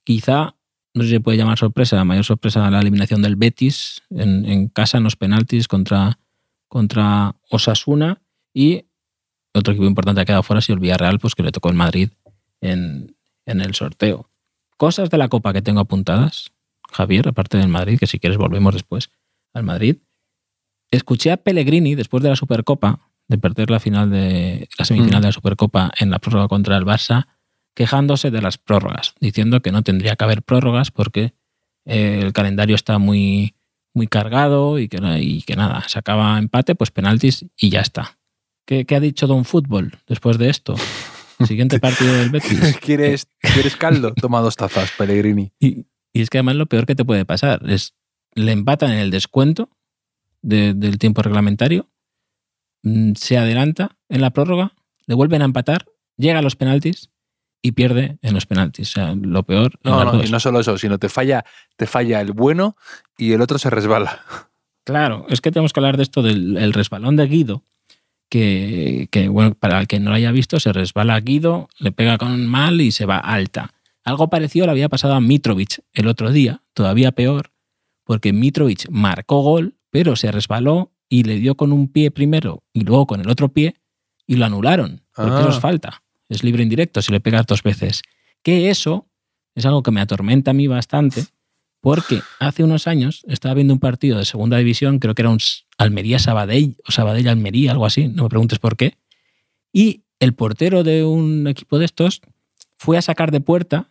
Quizá, 0.03 0.56
no 0.95 1.03
sé 1.03 1.10
si 1.10 1.13
se 1.13 1.19
puede 1.19 1.38
llamar 1.38 1.60
sorpresa, 1.60 1.95
la 1.95 2.06
mayor 2.06 2.25
sorpresa 2.25 2.71
la 2.71 2.79
eliminación 2.79 3.21
del 3.21 3.36
Betis 3.36 4.01
en, 4.10 4.69
casa 4.69 4.97
en 4.97 5.03
los 5.03 5.15
penaltis 5.15 5.67
contra, 5.67 6.17
Osasuna. 7.51 8.19
Y 8.51 8.86
otro 9.53 9.73
equipo 9.73 9.86
importante 9.86 10.21
ha 10.21 10.25
quedado 10.25 10.41
fuera, 10.41 10.60
si 10.60 10.71
el 10.71 10.79
Villarreal, 10.79 11.19
pues 11.19 11.36
que 11.36 11.43
le 11.43 11.51
tocó 11.51 11.69
el 11.69 11.75
Madrid 11.75 12.10
en 12.62 13.15
el 13.45 13.75
sorteo. 13.75 14.33
Cosas 14.84 15.10
de 15.10 15.17
la 15.17 15.30
Copa 15.30 15.54
que 15.54 15.62
tengo 15.62 15.80
apuntadas, 15.80 16.52
Javier, 16.91 17.30
aparte 17.30 17.58
del 17.58 17.69
Madrid, 17.69 17.98
que 17.98 18.06
si 18.06 18.19
quieres 18.19 18.38
volvemos 18.38 18.74
después 18.74 19.12
al 19.54 19.63
Madrid. 19.63 19.96
Escuché 20.91 21.32
a 21.32 21.38
Pellegrini 21.38 21.96
después 21.96 22.22
de 22.22 22.28
la 22.28 22.36
Supercopa, 22.36 23.00
de 23.30 23.38
perder 23.38 23.69
la 23.69 23.80
final 23.80 24.12
de 24.12 24.67
la 24.78 24.84
semifinal 24.84 25.19
mm. 25.19 25.22
de 25.22 25.28
la 25.30 25.32
Supercopa 25.32 25.89
en 25.98 26.12
la 26.12 26.19
prórroga 26.19 26.50
contra 26.50 26.76
el 26.76 26.84
Barça, 26.84 27.28
quejándose 27.74 28.30
de 28.30 28.41
las 28.41 28.58
prórrogas, 28.58 29.15
diciendo 29.22 29.62
que 29.62 29.72
no 29.72 29.84
tendría 29.84 30.17
que 30.17 30.24
haber 30.26 30.43
prórrogas 30.43 30.91
porque 30.91 31.34
eh, 31.86 32.19
el 32.22 32.34
calendario 32.34 32.76
está 32.76 32.98
muy, 32.98 33.56
muy 33.93 34.08
cargado 34.08 34.80
y 34.80 34.89
que, 34.89 34.98
y 35.22 35.43
que 35.43 35.56
nada, 35.56 35.88
se 35.88 35.98
acaba 35.98 36.38
empate, 36.38 36.76
pues 36.76 36.91
penaltis 36.91 37.46
y 37.56 37.69
ya 37.69 37.80
está. 37.80 38.17
¿Qué, 38.65 38.84
¿Qué, 38.84 38.98
ha 38.98 39.00
dicho 39.00 39.28
Don 39.28 39.46
Fútbol 39.46 39.98
después 40.08 40.38
de 40.38 40.50
esto? 40.50 40.76
Siguiente 41.46 41.80
partido 41.80 42.13
del 42.13 42.30
Betis. 42.32 42.78
¿Quieres, 42.78 43.28
¿Quieres 43.39 43.76
caldo? 43.76 44.13
Toma 44.13 44.41
dos 44.41 44.56
tazas, 44.56 44.91
Pellegrini. 44.98 45.52
Y, 45.60 45.86
es 46.13 46.30
que 46.30 46.38
además 46.38 46.56
lo 46.56 46.67
peor 46.67 46.86
que 46.86 46.96
te 46.96 47.06
puede 47.06 47.26
pasar 47.26 47.62
es 47.69 47.96
le 48.36 48.52
empatan 48.52 48.91
en 48.91 49.00
el 49.00 49.12
descuento 49.12 49.69
del 50.41 50.98
tiempo 51.00 51.22
reglamentario, 51.22 51.89
mm, 52.84 53.13
se 53.15 53.38
adelanta 53.38 53.98
en 54.10 54.22
la 54.22 54.32
prórroga, 54.32 54.74
le 55.08 55.15
vuelven 55.15 55.41
a 55.41 55.46
empatar, 55.46 55.86
llega 56.17 56.39
a 56.39 56.41
los 56.41 56.56
penaltis 56.56 57.10
y 57.62 57.72
pierde 57.72 58.17
en 58.22 58.34
los 58.34 58.46
penaltis. 58.46 58.89
O 58.89 58.91
sea, 58.93 59.15
lo 59.15 59.43
peor. 59.43 59.80
No, 59.84 60.04
no, 60.04 60.24
y 60.24 60.30
no 60.30 60.39
solo 60.39 60.60
eso, 60.60 60.78
sino 60.78 61.00
te 61.00 61.08
falla, 61.08 61.46
te 61.78 61.88
falla 61.88 62.19
el 62.19 62.34
bueno 62.34 62.76
y 63.17 63.32
el 63.32 63.41
otro 63.41 63.58
se 63.58 63.69
resbala. 63.69 64.22
Claro, 64.84 65.26
es 65.30 65.39
que 65.39 65.52
tenemos 65.52 65.72
que 65.72 65.80
hablar 65.80 65.96
de 65.96 66.04
esto 66.04 66.22
del 66.22 66.74
resbalón 66.74 67.15
de 67.15 67.26
Guido, 67.28 67.63
que, 68.34 69.30
bueno, 69.30 69.54
para 69.54 69.80
el 69.80 69.88
que 69.88 70.00
no 70.00 70.10
lo 70.10 70.15
haya 70.15 70.32
visto, 70.32 70.60
se 70.60 70.74
resbala 70.74 71.19
Guido, 71.19 71.69
le 71.78 71.91
pega 71.91 72.17
con 72.17 72.48
mal 72.48 72.82
y 72.82 72.91
se 72.91 73.06
va 73.06 73.17
alta. 73.17 73.74
Algo 74.04 74.30
parecido 74.30 74.65
le 74.65 74.72
había 74.72 74.89
pasado 74.89 75.13
a 75.13 75.22
Mitrovic 75.22 75.82
el 75.93 76.08
otro 76.08 76.32
día, 76.32 76.63
todavía 76.74 77.12
peor, 77.12 77.52
porque 78.04 78.34
Mitrovic 78.34 78.89
marcó 78.89 79.41
gol, 79.41 79.76
pero 79.91 80.15
se 80.15 80.32
resbaló 80.32 80.91
y 81.08 81.24
le 81.24 81.36
dio 81.36 81.56
con 81.56 81.72
un 81.72 81.91
pie 81.91 82.10
primero 82.10 82.63
y 82.74 82.82
luego 82.82 83.06
con 83.06 83.22
el 83.22 83.30
otro 83.30 83.50
pie 83.50 83.76
y 84.26 84.38
lo 84.38 84.46
anularon, 84.46 85.04
porque 85.15 85.39
eso 85.39 85.50
es 85.50 85.58
ah. 85.58 85.62
falta. 85.62 86.04
Es 86.28 86.43
libre 86.43 86.63
indirecto 86.63 87.04
si 87.04 87.12
le 87.12 87.19
pegas 87.19 87.46
dos 87.46 87.62
veces. 87.62 88.02
Que 88.41 88.72
eso 88.72 89.08
es 89.54 89.65
algo 89.67 89.84
que 89.84 89.91
me 89.91 90.02
atormenta 90.02 90.52
a 90.52 90.54
mí 90.56 90.65
bastante, 90.65 91.26
porque 91.82 92.22
hace 92.39 92.63
unos 92.63 92.88
años 92.88 93.24
estaba 93.28 93.54
viendo 93.54 93.76
un 93.76 93.80
partido 93.80 94.17
de 94.17 94.26
segunda 94.26 94.58
división, 94.58 94.98
creo 94.98 95.13
que 95.13 95.22
era 95.22 95.30
un 95.30 95.39
Almería-Sabadell 95.78 96.78
o 96.88 96.92
Sabadell-Almería, 96.92 97.72
algo 97.72 97.86
así, 97.86 98.08
no 98.08 98.24
me 98.24 98.30
preguntes 98.30 98.60
por 98.60 98.76
qué. 98.78 98.98
Y 99.72 100.04
el 100.20 100.34
portero 100.34 100.84
de 100.84 101.04
un 101.04 101.48
equipo 101.48 101.80
de 101.80 101.86
estos 101.86 102.22
fue 102.78 102.98
a 102.98 103.02
sacar 103.02 103.32
de 103.32 103.42
puerta 103.42 103.90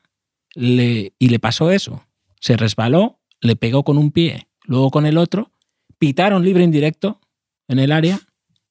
y 0.55 1.13
le 1.29 1.39
pasó 1.39 1.71
eso. 1.71 2.05
Se 2.41 2.57
resbaló, 2.57 3.19
le 3.41 3.57
pegó 3.57 3.85
con 3.85 3.99
un 3.99 4.11
pie 4.11 4.49
luego 4.65 4.91
con 4.91 5.07
el 5.07 5.19
otro, 5.19 5.51
pitaron 5.99 6.45
libre 6.45 6.63
indirecto 6.63 7.21
en 7.69 7.79
el 7.79 7.91
área 7.93 8.21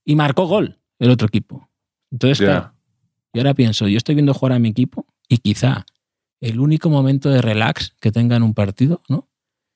y 0.06 0.16
marcó 0.16 0.46
gol 0.48 0.80
el 1.00 1.10
otro 1.12 1.28
equipo. 1.28 1.70
Entonces, 2.12 2.40
Ya. 2.40 2.46
claro, 2.46 2.74
yo 3.34 3.42
ahora 3.42 3.54
pienso, 3.54 3.88
yo 3.88 3.98
estoy 3.98 4.16
viendo 4.16 4.34
jugar 4.34 4.54
a 4.54 4.60
mi 4.60 4.70
equipo 4.70 5.06
y 5.28 5.38
quizá 5.38 5.86
el 6.40 6.60
único 6.60 6.90
momento 6.90 7.30
de 7.30 7.42
relax 7.42 7.94
que 8.00 8.12
tenga 8.12 8.36
en 8.36 8.44
un 8.44 8.54
partido, 8.54 9.02
¿no? 9.10 9.28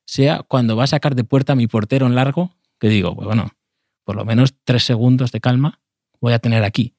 Sea 0.06 0.42
cuando 0.42 0.76
va 0.76 0.84
a 0.84 0.88
sacar 0.88 1.14
de 1.14 1.24
puerta 1.24 1.52
a 1.52 1.56
mi 1.56 1.66
portero 1.66 2.06
en 2.06 2.14
largo, 2.14 2.54
que 2.78 2.88
digo, 2.88 3.14
pues 3.14 3.26
bueno, 3.26 3.50
por 4.04 4.16
lo 4.16 4.24
menos 4.24 4.54
tres 4.64 4.84
segundos 4.84 5.32
de 5.32 5.40
calma 5.40 5.80
voy 6.20 6.32
a 6.32 6.38
tener 6.38 6.62
aquí. 6.64 6.94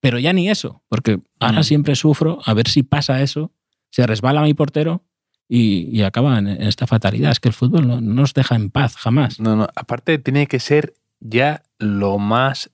Pero 0.00 0.18
ya 0.18 0.32
ni 0.32 0.48
eso, 0.48 0.82
porque 0.88 1.20
ahora 1.40 1.60
Mm. 1.60 1.64
siempre 1.64 1.94
sufro 1.94 2.38
a 2.44 2.54
ver 2.54 2.68
si 2.68 2.82
pasa 2.82 3.20
eso, 3.22 3.52
se 3.90 4.06
resbala 4.06 4.42
mi 4.42 4.54
portero 4.54 5.04
y, 5.48 5.88
y 5.96 6.02
acaba 6.02 6.38
en, 6.38 6.48
en 6.48 6.62
esta 6.62 6.86
fatalidad. 6.86 7.32
Es 7.32 7.40
que 7.40 7.48
el 7.48 7.54
fútbol 7.54 7.86
no, 7.86 8.00
no 8.00 8.14
nos 8.14 8.32
deja 8.34 8.54
en 8.54 8.70
paz 8.70 8.96
jamás. 8.96 9.40
No, 9.40 9.56
no, 9.56 9.68
aparte 9.74 10.18
tiene 10.18 10.46
que 10.46 10.58
ser 10.60 10.94
ya 11.20 11.62
lo 11.78 12.18
más 12.18 12.70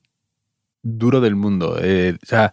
duro 0.82 1.20
del 1.20 1.34
mundo. 1.34 1.78
Eh, 1.82 2.16
o 2.22 2.26
sea, 2.26 2.52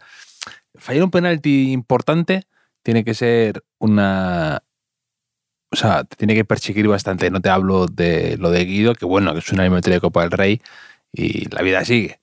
fallar 0.76 1.04
un 1.04 1.12
penalti 1.12 1.72
importante 1.72 2.44
tiene 2.82 3.04
que 3.04 3.14
ser 3.14 3.64
una... 3.80 4.64
O 5.74 5.76
sea, 5.76 6.04
te 6.04 6.16
tiene 6.16 6.36
que 6.36 6.46
perseguir 6.46 6.88
bastante. 6.88 7.32
No 7.32 7.42
te 7.42 7.50
hablo 7.50 7.88
de 7.88 8.38
lo 8.38 8.52
de 8.52 8.64
Guido, 8.64 8.94
que 8.94 9.06
bueno, 9.06 9.34
que 9.34 9.40
es 9.40 9.52
una 9.52 9.64
eliminatoria 9.64 9.98
de 9.98 10.02
Copa 10.02 10.22
del 10.22 10.30
Rey 10.30 10.62
y 11.12 11.50
la 11.50 11.64
vida 11.64 11.84
sigue. 11.84 12.20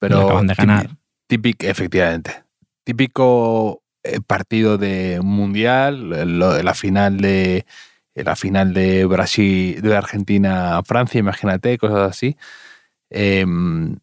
Pero 0.00 0.22
acaban 0.22 0.48
de 0.48 0.54
ganar. 0.54 0.90
Típico, 1.28 1.64
efectivamente. 1.64 2.42
Típico 2.82 3.82
eh, 4.02 4.18
partido 4.26 4.78
de 4.78 5.20
un 5.20 5.28
mundial, 5.28 6.10
la 6.64 6.74
final 6.74 7.18
de 7.18 7.66
la 8.14 8.34
final 8.34 8.74
de 8.74 9.04
Brasil, 9.04 9.80
de 9.80 9.96
Argentina 9.96 10.76
a 10.76 10.82
Francia, 10.82 11.20
imagínate, 11.20 11.78
cosas 11.78 12.10
así. 12.10 12.36
Em, 13.10 13.96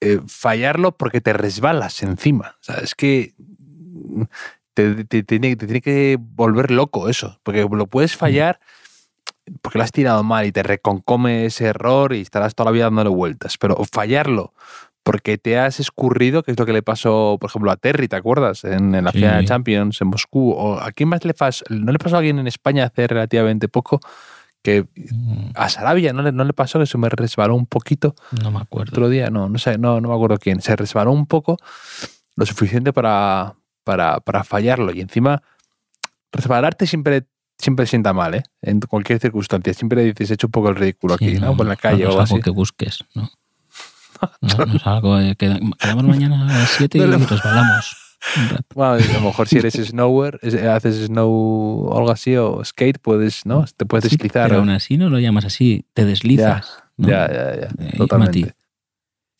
eh, 0.00 0.20
fallarlo 0.26 0.90
porque 0.90 1.20
te 1.20 1.32
resbalas 1.34 2.02
encima. 2.02 2.56
O 2.60 2.64
sea, 2.64 2.76
es 2.78 2.96
que 2.96 3.34
te, 4.86 5.04
te 5.04 5.22
tiene, 5.22 5.56
te 5.56 5.66
tiene 5.66 5.80
que 5.80 6.18
volver 6.20 6.70
loco 6.70 7.08
eso. 7.08 7.38
Porque 7.42 7.66
lo 7.70 7.86
puedes 7.86 8.16
fallar 8.16 8.60
porque 9.62 9.78
lo 9.78 9.84
has 9.84 9.92
tirado 9.92 10.22
mal 10.22 10.44
y 10.46 10.52
te 10.52 10.62
reconcome 10.62 11.46
ese 11.46 11.66
error 11.66 12.12
y 12.12 12.20
estarás 12.20 12.54
toda 12.54 12.66
la 12.66 12.72
vida 12.72 12.84
dándole 12.84 13.08
vueltas. 13.10 13.56
Pero 13.58 13.76
fallarlo 13.90 14.52
porque 15.02 15.38
te 15.38 15.58
has 15.58 15.80
escurrido, 15.80 16.42
que 16.42 16.50
es 16.52 16.58
lo 16.58 16.66
que 16.66 16.74
le 16.74 16.82
pasó, 16.82 17.38
por 17.40 17.48
ejemplo, 17.48 17.70
a 17.70 17.76
Terry, 17.76 18.08
¿te 18.08 18.16
acuerdas? 18.16 18.64
En, 18.64 18.94
en 18.94 19.04
la 19.04 19.12
Sí. 19.12 19.18
final 19.20 19.40
de 19.40 19.48
Champions, 19.48 20.00
en 20.02 20.08
Moscú. 20.08 20.50
O 20.52 20.78
¿A 20.78 20.92
quién 20.92 21.08
más 21.08 21.24
le 21.24 21.32
pasó? 21.32 21.64
¿No 21.70 21.92
le 21.92 21.98
pasó 21.98 22.16
a 22.16 22.18
alguien 22.18 22.38
en 22.38 22.46
España 22.46 22.84
hace 22.84 23.06
relativamente 23.06 23.68
poco? 23.68 24.00
Que 24.62 24.84
Mm, 25.10 25.52
a 25.54 25.68
Sarabia 25.70 26.12
no 26.12 26.20
le, 26.22 26.32
no 26.32 26.44
le 26.44 26.52
pasó, 26.52 26.78
que 26.78 26.84
se 26.86 26.98
me 26.98 27.08
resbaló 27.08 27.54
un 27.54 27.64
poquito 27.66 28.14
No 28.42 28.50
me 28.50 28.58
acuerdo. 28.58 28.90
otro 28.92 29.08
día, 29.08 29.30
no, 29.30 29.48
no 29.48 29.56
sé, 29.58 29.78
no, 29.78 29.98
no 30.00 30.08
me 30.08 30.14
acuerdo 30.14 30.36
quién. 30.38 30.60
Se 30.60 30.76
resbaló 30.76 31.12
un 31.12 31.26
poco, 31.26 31.56
lo 32.36 32.44
suficiente 32.44 32.92
para, 32.92 33.54
para, 33.88 34.20
para 34.20 34.44
fallarlo. 34.44 34.92
Y 34.94 35.00
encima, 35.00 35.42
resbalarte 36.30 36.86
siempre, 36.86 37.24
siempre 37.56 37.86
sienta 37.86 38.12
mal, 38.12 38.34
¿eh? 38.34 38.42
En 38.60 38.80
cualquier 38.80 39.18
circunstancia. 39.18 39.72
Siempre 39.72 40.04
dices, 40.04 40.30
he 40.30 40.34
hecho 40.34 40.46
un 40.48 40.50
poco 40.50 40.68
el 40.68 40.76
ridículo 40.76 41.16
Sí, 41.16 41.24
aquí, 41.28 41.38
¿no? 41.40 41.56
Por 41.56 41.64
la 41.66 41.76
calle 41.76 42.04
no 42.04 42.10
o 42.10 42.12
es 42.12 42.18
algo 42.18 42.34
así. 42.36 42.42
que 42.42 42.50
busques, 42.50 43.02
¿no? 43.14 43.30
No, 44.42 44.66
no 44.66 44.74
es 44.76 44.86
algo 44.86 45.16
que 45.38 45.54
quedamos 45.78 46.04
mañana 46.04 46.42
a 46.54 46.58
las 46.58 46.70
7 46.70 46.98
y 46.98 47.00
No 47.00 47.06
le- 47.06 47.16
resbalamos. 47.24 47.96
Bueno, 48.74 48.92
a 48.94 48.98
lo 48.98 49.20
mejor 49.22 49.48
si 49.48 49.56
eres 49.58 49.74
snower, 49.74 50.38
es- 50.42 50.54
haces 50.62 51.06
snow 51.06 51.30
o 51.88 51.96
algo 51.96 52.10
así, 52.10 52.36
o 52.36 52.62
skate, 52.62 52.98
puedes, 52.98 53.46
¿no? 53.46 53.64
Te 53.74 53.86
puedes 53.86 54.04
Sí, 54.10 54.16
deslizar. 54.16 54.48
pero 54.48 54.56
¿no? 54.56 54.60
aún 54.60 54.70
así 54.70 54.98
no 54.98 55.08
lo 55.08 55.18
llamas 55.18 55.46
así, 55.46 55.86
te 55.94 56.04
deslizas. 56.04 56.82
¿no? 56.98 57.08
Ya, 57.08 57.26
ya, 57.32 57.56
ya. 57.60 57.68
Eh, 57.86 57.96
Totalmente. 57.96 58.54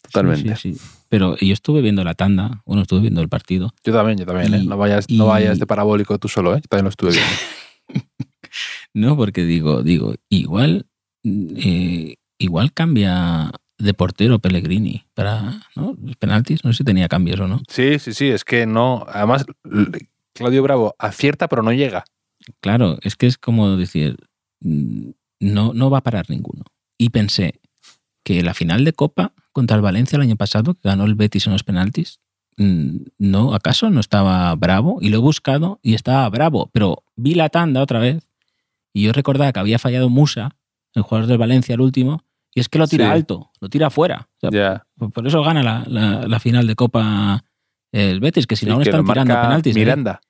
Totalmente. 0.02 0.56
Sí. 0.56 0.78
Pero 1.08 1.36
yo 1.38 1.52
estuve 1.52 1.80
viendo 1.80 2.04
la 2.04 2.14
tanda, 2.14 2.62
bueno, 2.66 2.82
estuve 2.82 3.00
viendo 3.00 3.20
el 3.22 3.28
partido. 3.28 3.72
Yo 3.84 3.92
también, 3.92 4.18
yo 4.18 4.26
también, 4.26 4.52
¿eh? 4.54 4.62
No 4.64 4.76
vayas, 4.76 5.06
y- 5.08 5.16
no 5.16 5.26
vayas 5.26 5.58
de 5.58 5.66
parabólico 5.66 6.18
tú 6.18 6.28
solo, 6.28 6.54
¿eh? 6.54 6.60
Yo 6.62 6.68
también 6.68 6.84
lo 6.84 6.90
estuve 6.90 7.12
viendo. 7.12 7.30
No, 8.94 9.16
porque 9.16 9.44
digo, 9.44 9.82
digo, 9.82 10.14
igual, 10.28 10.86
eh, 11.24 12.16
igual 12.38 12.72
cambia 12.72 13.52
de 13.76 13.94
portero 13.94 14.38
Pellegrini 14.38 15.04
para 15.14 15.60
¿no? 15.76 15.96
los 16.02 16.16
penaltis. 16.16 16.64
No 16.64 16.72
sé 16.72 16.78
si 16.78 16.84
tenía 16.84 17.08
cambios 17.08 17.38
o 17.40 17.46
no. 17.46 17.60
Sí, 17.68 17.98
sí, 17.98 18.12
sí, 18.14 18.28
es 18.28 18.44
que 18.44 18.66
no. 18.66 19.04
Además, 19.08 19.44
Claudio 20.32 20.62
Bravo 20.62 20.94
acierta, 20.98 21.46
pero 21.48 21.62
no 21.62 21.72
llega. 21.72 22.04
Claro, 22.60 22.98
es 23.02 23.14
que 23.16 23.26
es 23.26 23.36
como 23.38 23.76
decir, 23.76 24.16
mm, 24.60 25.10
no, 25.40 25.72
no 25.74 25.90
va 25.90 25.98
a 25.98 26.02
parar 26.02 26.28
ninguno. 26.30 26.64
Y 26.96 27.10
pensé 27.10 27.60
que 28.24 28.42
la 28.42 28.54
final 28.54 28.84
de 28.84 28.92
Copa 28.94 29.32
contra 29.58 29.76
el 29.76 29.82
Valencia 29.82 30.16
el 30.16 30.22
año 30.22 30.36
pasado, 30.36 30.74
que 30.74 30.80
ganó 30.88 31.04
el 31.04 31.14
Betis 31.16 31.46
en 31.46 31.52
los 31.52 31.64
penaltis, 31.64 32.20
mm, 32.58 32.96
no, 33.18 33.54
¿acaso 33.54 33.90
no 33.90 33.98
estaba 34.00 34.54
bravo? 34.54 34.98
Y 35.00 35.08
lo 35.08 35.16
he 35.18 35.20
buscado 35.20 35.80
y 35.82 35.94
estaba 35.94 36.28
bravo, 36.30 36.70
pero 36.72 37.02
vi 37.16 37.34
la 37.34 37.48
tanda 37.48 37.82
otra 37.82 37.98
vez 37.98 38.28
y 38.92 39.02
yo 39.02 39.12
recordaba 39.12 39.52
que 39.52 39.58
había 39.60 39.78
fallado 39.78 40.08
Musa, 40.08 40.56
el 40.94 41.02
jugador 41.02 41.26
del 41.28 41.38
Valencia, 41.38 41.74
el 41.74 41.80
último, 41.80 42.22
y 42.54 42.60
es 42.60 42.68
que 42.68 42.78
lo 42.78 42.86
tira 42.86 43.06
Sí. 43.06 43.10
alto, 43.12 43.50
lo 43.60 43.68
tira. 43.68 43.88
O 43.88 43.92
sea, 44.40 44.50
Ya. 44.50 44.86
por- 45.12 45.26
eso 45.26 45.42
gana 45.42 45.62
la, 45.62 45.84
la- 45.86 46.26
la 46.28 46.38
final 46.40 46.66
de 46.66 46.74
Copa 46.76 47.44
el 47.92 48.20
Betis, 48.20 48.46
que 48.46 48.54
si 48.56 48.64
Sí, 48.64 48.68
no, 48.70 48.76
no 48.76 48.82
están 48.82 49.04
tirando 49.04 49.34
penaltis. 49.34 49.74
¿eh? 49.74 49.78
Miranda, 49.78 50.20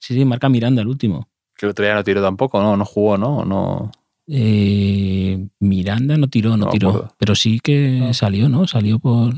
Sí, 0.00 0.14
sí, 0.14 0.24
marca 0.24 0.48
Miranda 0.48 0.82
el 0.82 0.88
último. 0.88 1.28
que 1.56 1.66
el 1.66 1.70
otro 1.70 1.84
día 1.84 1.94
no 1.94 2.02
tiró 2.02 2.20
tampoco, 2.22 2.60
¿no? 2.60 2.76
No 2.76 2.84
jugó, 2.84 3.16
¿no? 3.16 3.44
no 3.44 3.90
Eh, 4.26 5.48
Miranda 5.60 6.16
no 6.16 6.28
tiró, 6.28 6.56
no, 6.56 6.68
tiró. 6.68 6.88
acuerdo. 6.90 7.14
Pero 7.18 7.34
sí 7.34 7.60
que 7.60 7.98
No. 8.00 8.14
salió, 8.14 8.48
¿no? 8.48 8.66
Salió 8.66 8.98
por. 8.98 9.34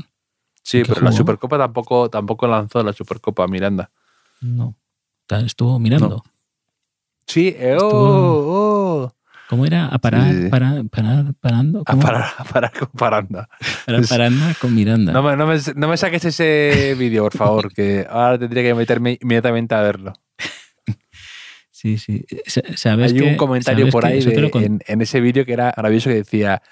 sí, 0.63 0.81
¿Qué 0.83 0.89
pero 0.93 1.01
la? 1.01 1.11
Supercopa 1.11 1.57
tampoco, 1.57 2.09
tampoco 2.09 2.47
lanzó 2.47 2.83
la 2.83 2.93
Supercopa 2.93 3.47
Miranda. 3.47 3.89
No. 4.41 4.75
Estuvo 5.29 5.77
mirando. 5.79 6.23
Sí, 7.25 7.53
eh, 7.57 7.75
oh, 7.79 7.85
Estuvo- 7.85 9.03
oh. 9.05 9.13
¿Cómo 9.49 9.65
era? 9.65 9.87
A 9.87 9.97
parar, 9.97 10.29
Sí, 10.33 10.43
sí. 10.43 10.49
parar, 10.49 10.83
parar, 10.89 11.33
parando. 11.39 11.81
A 11.85 11.95
parar, 11.95 12.25
a 12.37 12.43
parar 12.43 12.71
con 12.77 12.89
Paranda. 12.89 13.47
Parar, 13.85 14.01
parando 14.07 14.45
con 14.59 14.75
Miranda. 14.75 15.13
No 15.13 15.23
me, 15.23 15.37
no, 15.37 15.47
me, 15.47 15.55
no 15.75 15.87
me 15.87 15.95
saques 15.97 16.25
ese 16.25 16.95
vídeo, 16.99 17.23
por 17.23 17.33
favor, 17.33 17.73
que 17.73 18.05
ahora 18.09 18.37
tendría 18.37 18.63
que 18.63 18.73
meterme 18.75 19.17
inmediatamente 19.21 19.73
a 19.73 19.81
verlo. 19.81 20.13
Sí, 21.79 21.99
sí. 21.99 22.25
Sa- 22.47 22.61
¿Sabes 22.75 23.11
Hay 23.13 23.19
que- 23.19 23.23
un 23.23 23.35
comentario 23.37 23.87
por 23.89 24.03
ahí 24.03 24.19
de- 24.23 24.49
con- 24.49 24.63
en, 24.63 24.79
en 24.87 25.01
ese 25.01 25.21
vídeo 25.21 25.45
que 25.45 25.53
era 25.53 25.71
maravilloso 25.77 26.09
que 26.09 26.15
decía 26.15 26.63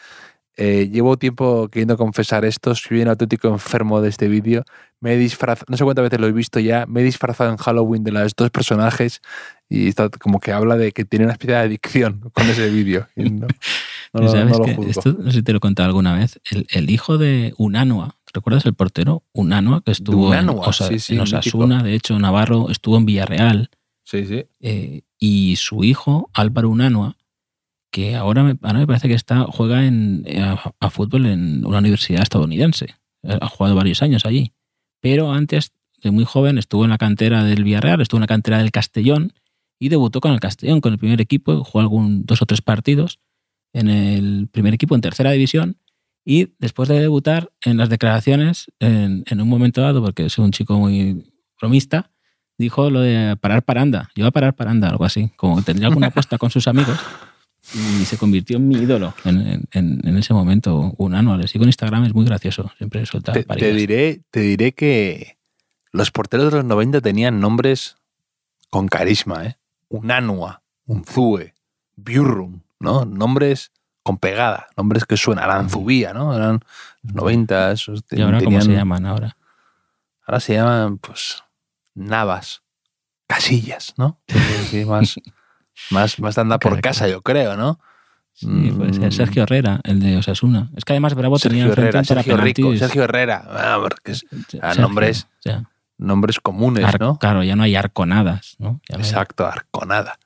eh, 0.58 0.89
llevo 0.91 1.18
tiempo 1.18 1.68
queriendo 1.68 1.98
confesar 1.98 2.44
esto, 2.46 2.74
soy 2.74 3.02
un 3.02 3.10
auténtico 3.10 3.50
enfermo 3.50 4.00
de 4.02 4.08
este 4.10 4.30
vídeo, 4.30 4.63
me 5.02 5.13
he 5.13 5.18
disfrazado, 5.18 5.65
no 5.70 5.76
sé 5.76 5.84
cuántas 5.84 6.04
veces 6.04 6.20
lo 6.22 6.28
he 6.28 6.32
visto 6.32 6.60
ya, 6.62 6.86
me 6.88 7.02
he 7.02 7.04
disfrazado 7.04 7.52
en 7.52 7.58
Halloween 7.58 8.06
de 8.06 8.12
los 8.13 8.34
dos 8.38 8.50
personajes 8.52 9.22
y 9.70 9.89
está 9.89 10.08
como 10.10 10.39
que 10.39 10.54
habla 10.54 10.78
de 10.78 10.91
que 10.94 11.04
tiene 11.04 11.26
una 11.26 11.34
especie 11.34 11.56
de 11.56 11.62
adicción 11.62 12.22
con 12.34 12.48
ese 12.50 12.70
vídeo. 12.70 13.06
No, 14.13 14.22
no 14.22 14.30
¿Sabes 14.30 14.58
no 14.58 14.65
lo 14.65 14.84
esto 14.88 15.12
no 15.20 15.30
sé 15.30 15.39
si 15.39 15.44
te 15.44 15.52
lo 15.52 15.58
he 15.58 15.60
contado 15.60 15.88
alguna 15.88 16.18
vez. 16.18 16.39
El, 16.50 16.65
el 16.70 16.89
hijo 16.89 17.18
de 17.18 17.54
Unanua, 17.58 18.15
¿recuerdas 18.34 18.65
el 18.65 18.74
portero? 18.74 19.24
Unanua, 19.34 19.82
que 19.84 19.91
estuvo 19.91 20.30
Unanua, 20.30 20.54
en, 20.63 20.70
Osa- 20.70 20.88
sí, 20.88 21.00
sí, 21.00 21.13
en 21.15 21.24
mítico. 21.24 21.38
Osasuna, 21.39 21.84
de 21.84 21.96
hecho, 21.96 22.18
Navarro 22.18 22.70
estuvo 22.70 22.96
en 22.96 23.06
Villarreal. 23.06 23.70
Sí, 24.06 24.26
sí. 24.26 24.46
eh, 24.62 25.02
y 25.20 25.56
su 25.58 25.84
hijo, 25.84 26.30
Álvaro 26.34 26.70
Unanua, 26.70 27.18
que 27.91 28.15
ahora 28.15 28.44
me, 28.44 28.58
ahora 28.62 28.80
me 28.80 28.88
parece 28.88 29.08
que 29.08 29.13
está, 29.13 29.46
juega 29.46 29.86
en, 29.86 30.24
eh, 30.26 30.41
a, 30.80 30.89
fútbol 30.89 31.26
en 31.26 31.65
una 31.65 31.80
universidad 31.80 32.22
estadounidense. 32.22 32.96
Eh, 33.24 33.38
Ha 33.41 33.48
jugado 33.48 33.76
varios 33.76 34.02
años 34.02 34.26
allí. 34.26 34.54
Pero 35.02 35.32
antes, 35.32 35.72
de 36.04 36.12
muy 36.12 36.26
joven, 36.26 36.58
estuvo 36.58 36.84
en 36.84 36.91
la 36.91 36.98
cantera 36.98 37.44
del 37.44 37.63
Villarreal, 37.63 38.02
estuvo 38.02 38.20
en 38.20 38.22
la 38.24 38.28
cantera 38.28 38.60
del 38.60 38.72
Castellón 38.72 39.34
y 39.80 39.89
debutó 39.89 40.22
con 40.22 40.32
el 40.34 40.39
Castellón, 40.39 40.82
con 40.82 40.94
el 40.94 41.00
primer 41.00 41.20
equipo, 41.22 41.63
jugó 41.63 41.80
algún 41.80 42.26
dos 42.26 42.41
o 42.41 42.46
tres 42.46 42.62
partidos 42.62 43.20
en 43.74 43.89
el 43.89 44.48
primer 44.52 44.74
equipo 44.74 44.96
en 44.96 45.02
tercera 45.02 45.32
división 45.32 45.78
y 46.24 46.54
después 46.60 46.89
de 46.89 47.00
debutar 47.00 47.52
en 47.63 47.78
las 47.78 47.89
declaraciones, 47.89 48.72
en, 48.80 49.24
en 49.28 49.41
un 49.41 49.50
momento 49.50 49.82
dado, 49.82 50.02
porque 50.04 50.26
es 50.26 50.38
un 50.38 50.52
chico 50.52 50.78
muy 50.80 51.32
bromista, 51.60 52.12
dijo 52.58 52.89
lo 52.89 53.02
de 53.02 53.36
parar 53.38 53.63
paranda. 53.63 54.10
Yo 54.15 54.24
voy 54.24 54.30
a 54.30 54.32
parar 54.32 54.54
paranda, 54.56 54.89
algo 54.89 55.06
así. 55.06 55.32
Como 55.36 55.62
tendría 55.62 55.88
alguna 55.88 56.08
apuesta 56.08 56.38
con 56.38 56.50
sus 56.50 56.68
amigos. 56.68 56.98
Y 57.74 58.06
se 58.06 58.18
convirtió 58.18 58.58
en 58.58 58.68
mi 58.68 58.76
ídolo 58.76 59.13
en, 59.24 59.63
en- 59.72 60.02
en 60.08 60.18
ese 60.18 60.34
momento. 60.34 60.94
Un 60.98 61.15
anual. 61.15 61.41
Le 61.41 61.48
sigo 61.48 61.63
en 61.63 61.70
Instagram, 61.70 62.06
es 62.06 62.13
muy 62.13 62.26
gracioso. 62.26 62.72
Siempre 62.78 63.06
suelta 63.06 63.34
Te, 63.34 63.44
te 63.44 63.74
diré, 63.74 64.22
te 64.30 64.41
diré 64.41 64.74
que 64.74 65.38
los 65.91 66.12
porteros 66.12 66.52
de 66.52 66.58
los 66.58 66.65
90 66.65 67.02
tenían 67.02 67.39
nombres 67.39 67.98
con 68.70 68.88
carisma, 68.88 69.46
¿eh? 69.46 69.58
Unanua, 69.89 70.62
Unzue, 70.86 71.54
Biurrum, 71.96 72.60
¿no? 72.80 73.06
Nombres 73.06 73.72
con 74.04 74.18
pegada, 74.18 74.68
nombres 74.78 75.06
que 75.06 75.18
suenan, 75.18 75.46
Aranzubía, 75.46 76.13
¿no? 76.13 76.36
Eran 76.36 76.60
los 77.02 77.15
90, 77.15 77.72
esos 77.72 78.04
¿Y 78.12 78.22
ahora 78.22 78.39
cómo 78.44 78.62
se 78.62 78.74
llaman 78.74 79.06
ahora? 79.06 79.38
Ahora 80.28 80.39
se 80.39 80.54
llaman, 80.54 80.98
pues, 81.00 81.44
Navas, 81.95 82.62
Casillas, 83.27 83.93
¿no? 83.97 84.19
Sí, 84.69 84.86
más, 84.86 85.15
más, 85.91 86.19
más 86.19 86.36
de 86.36 86.41
andar 86.41 86.60
por 86.60 86.79
casa, 86.81 87.08
yo 87.08 87.21
creo, 87.21 87.58
¿no? 87.58 87.79
Sí, 88.34 88.47
puede 88.75 88.93
ser. 88.93 89.13
Sergio 89.13 89.43
Herrera, 89.43 89.79
el 89.86 89.99
de 90.01 90.17
Osasuna. 90.17 90.69
Es 90.75 90.84
que 90.84 90.91
además 90.93 91.13
Bravo 91.15 91.39
tenía 91.39 91.65
Mm. 91.65 91.69
Sergio 91.69 91.86
enfrente 91.86 92.13
Herrera, 92.13 92.23
Sergio 92.23 92.38
Rico. 92.38 92.75
Sergio 92.77 93.03
Herrera. 93.05 93.43
Ah, 93.47 93.77
porque 93.81 94.12
es- 94.12 94.25
ah, 94.62 94.73
Sergio, 94.73 94.81
nombres, 94.81 95.23
o 95.23 95.41
sea, 95.41 95.69
nombres 95.97 96.39
comunes, 96.41 96.84
ar- 96.84 96.99
¿no? 96.99 97.17
Claro, 97.17 97.43
ya 97.43 97.55
no 97.55 97.63
hay 97.63 97.75
arconadas, 97.75 98.55
¿no? 98.60 98.81
Ya 98.89 98.97
Exacto, 98.97 99.45
Arconada. 99.45 100.19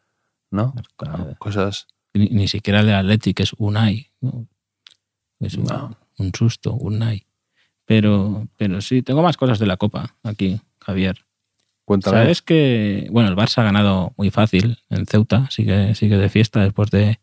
¿No? 0.51 0.73
arconadas. 0.75 1.37
Cosas. 1.37 1.87
Ni, 2.15 2.29
ni 2.29 2.47
siquiera 2.47 2.79
el 2.79 2.87
de 2.87 2.95
Athletic 2.95 3.39
es 3.41 3.53
Unai. 3.59 4.09
¿no? 4.21 4.47
Es 5.39 5.53
un, 5.53 5.65
No. 5.65 5.95
un 6.17 6.33
susto, 6.33 6.73
Unai. 6.73 7.27
Pero, 7.85 8.47
pero 8.57 8.81
sí, 8.81 9.03
tengo 9.03 9.21
más 9.21 9.37
cosas 9.37 9.59
de 9.59 9.67
la 9.67 9.77
Copa 9.77 10.15
aquí, 10.23 10.59
Javier. 10.81 11.23
Cuéntame. 11.89 12.17
Sabes 12.17 12.43
que, 12.43 13.07
bueno, 13.09 13.29
el 13.29 13.35
Barça 13.35 13.61
ha 13.61 13.63
ganado 13.63 14.13
muy 14.15 14.29
fácil 14.29 14.77
en 14.91 15.07
Ceuta, 15.07 15.49
sigue, 15.49 15.95
sigue 15.95 16.17
de 16.17 16.29
fiesta 16.29 16.61
después 16.61 16.91
de 16.91 17.19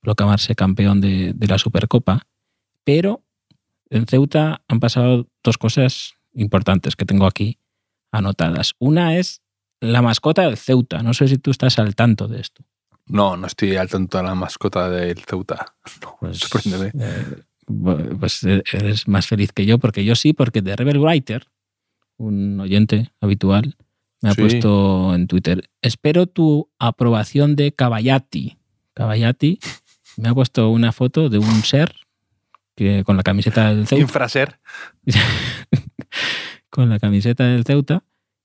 proclamarse 0.00 0.54
campeón 0.54 1.00
de, 1.00 1.32
de 1.34 1.46
la 1.48 1.58
Supercopa, 1.58 2.28
pero 2.84 3.24
en 3.90 4.06
Ceuta 4.06 4.62
han 4.68 4.78
pasado 4.78 5.26
dos 5.42 5.58
cosas 5.58 6.12
importantes 6.32 6.94
que 6.94 7.04
tengo 7.04 7.26
aquí 7.26 7.58
anotadas. 8.12 8.74
Una 8.78 9.16
es 9.16 9.42
la 9.80 10.00
mascota 10.00 10.42
del 10.42 10.58
Ceuta, 10.58 11.02
no 11.02 11.12
sé 11.12 11.26
si 11.26 11.36
tú 11.38 11.50
estás 11.50 11.80
al 11.80 11.96
tanto 11.96 12.28
de 12.28 12.40
esto. 12.40 12.62
No, 13.06 13.36
no 13.36 13.48
estoy 13.48 13.74
al 13.74 13.88
tanto 13.90 14.18
de 14.18 14.22
la 14.24 14.36
mascota 14.36 14.88
del 14.90 15.18
Ceuta. 15.18 15.74
No, 16.02 16.16
Pues, 16.20 16.38
sorpréndeme. 16.38 16.92
eh, 17.00 17.42
pues 18.20 18.44
eh, 18.44 18.62
eres 18.72 19.08
más 19.08 19.26
feliz 19.26 19.50
que 19.52 19.66
yo, 19.66 19.78
porque 19.78 20.04
yo 20.04 20.14
sí, 20.14 20.32
porque 20.34 20.62
de 20.62 20.76
Rebel 20.76 20.98
Writer, 21.00 21.48
un 22.16 22.60
oyente 22.60 23.10
habitual, 23.20 23.76
me 24.24 24.30
ha 24.30 24.34
Sí. 24.34 24.40
puesto 24.40 25.14
en 25.14 25.26
Twitter, 25.26 25.68
espero 25.82 26.26
tu 26.26 26.70
aprobación 26.78 27.56
de 27.56 27.72
Caballati. 27.72 28.56
Caballati 28.94 29.58
me 30.16 30.28
ha 30.30 30.34
puesto 30.34 30.70
una 30.70 30.92
foto 30.92 31.28
de 31.28 31.38
un 31.38 31.62
ser 31.62 31.94
que 32.76 33.04
con 33.04 33.16
la 33.16 33.22
camiseta 33.22 33.74
del 33.74 33.86
Ceuta, 33.86 34.02
Infraser. 34.02 34.58
con 36.70 36.88
la 36.88 36.98
camiseta 36.98 37.44
del 37.44 37.64
Ceuta, 37.64 38.04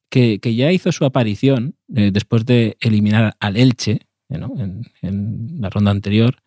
que, 0.10 0.40
que 0.40 0.56
ya 0.56 0.72
hizo 0.72 0.92
su 0.92 1.06
aparición 1.06 1.76
eh, 1.96 2.12
después 2.12 2.46
de 2.46 2.78
eliminar 2.80 3.36
al 3.40 3.58
Elche 3.58 4.02
eh, 4.30 4.38
¿no? 4.38 4.54
en, 4.58 4.82
en 5.02 5.62
la 5.62 5.70
ronda 5.70 5.92
anterior. 5.92 6.38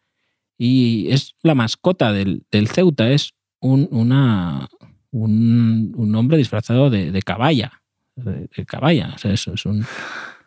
Y 0.59 1.09
es 1.11 1.35
la 1.42 1.55
mascota 1.55 2.12
del, 2.12 2.45
del 2.51 2.68
Ceuta, 2.68 3.11
es 3.11 3.35
un, 3.61 3.88
una, 3.90 4.68
un, 5.11 5.92
un 5.97 6.14
hombre 6.14 6.37
disfrazado 6.37 6.90
de, 6.90 7.11
de 7.11 7.23
caballa. 7.23 7.82
De, 8.16 8.48
caballa, 8.66 9.12
o 9.14 9.18
sea, 9.18 9.33
eso 9.33 9.55
es 9.55 9.64
un, 9.66 9.85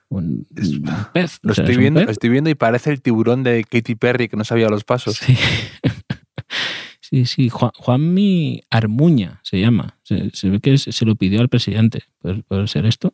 un, 0.10 0.48
Es- 0.56 0.70
un 0.70 0.84
pez. 1.14 1.40
Lo 1.42 1.52
o 1.52 1.56
sea, 1.56 1.64
estoy 1.64 1.74
es 1.76 1.80
viendo, 1.80 2.00
pez. 2.00 2.06
lo 2.08 2.12
estoy 2.12 2.30
viendo 2.30 2.50
y 2.50 2.56
parece 2.56 2.92
el 2.92 3.02
tiburón 3.02 3.44
de 3.44 3.64
Katy 3.64 3.96
Perry 3.96 4.28
que 4.28 4.38
no 4.38 4.44
sabía 4.44 4.70
los 4.70 4.84
pasos. 4.84 5.16
Sí. 5.16 5.36
Sí, 7.02 7.26
sí, 7.28 7.50
Juan, 7.50 7.70
Juanmi 7.76 8.64
Armuña 8.72 9.40
se 9.44 9.60
llama. 9.60 10.00
Se, 10.02 10.32
se 10.32 10.50
ve 10.50 10.60
que 10.60 10.80
se, 10.80 10.92
se 10.92 11.06
lo 11.06 11.16
pidió 11.16 11.40
al 11.40 11.50
presidente 11.50 12.04
por, 12.20 12.44
por 12.44 12.68
ser 12.68 12.88
esto. 12.88 13.14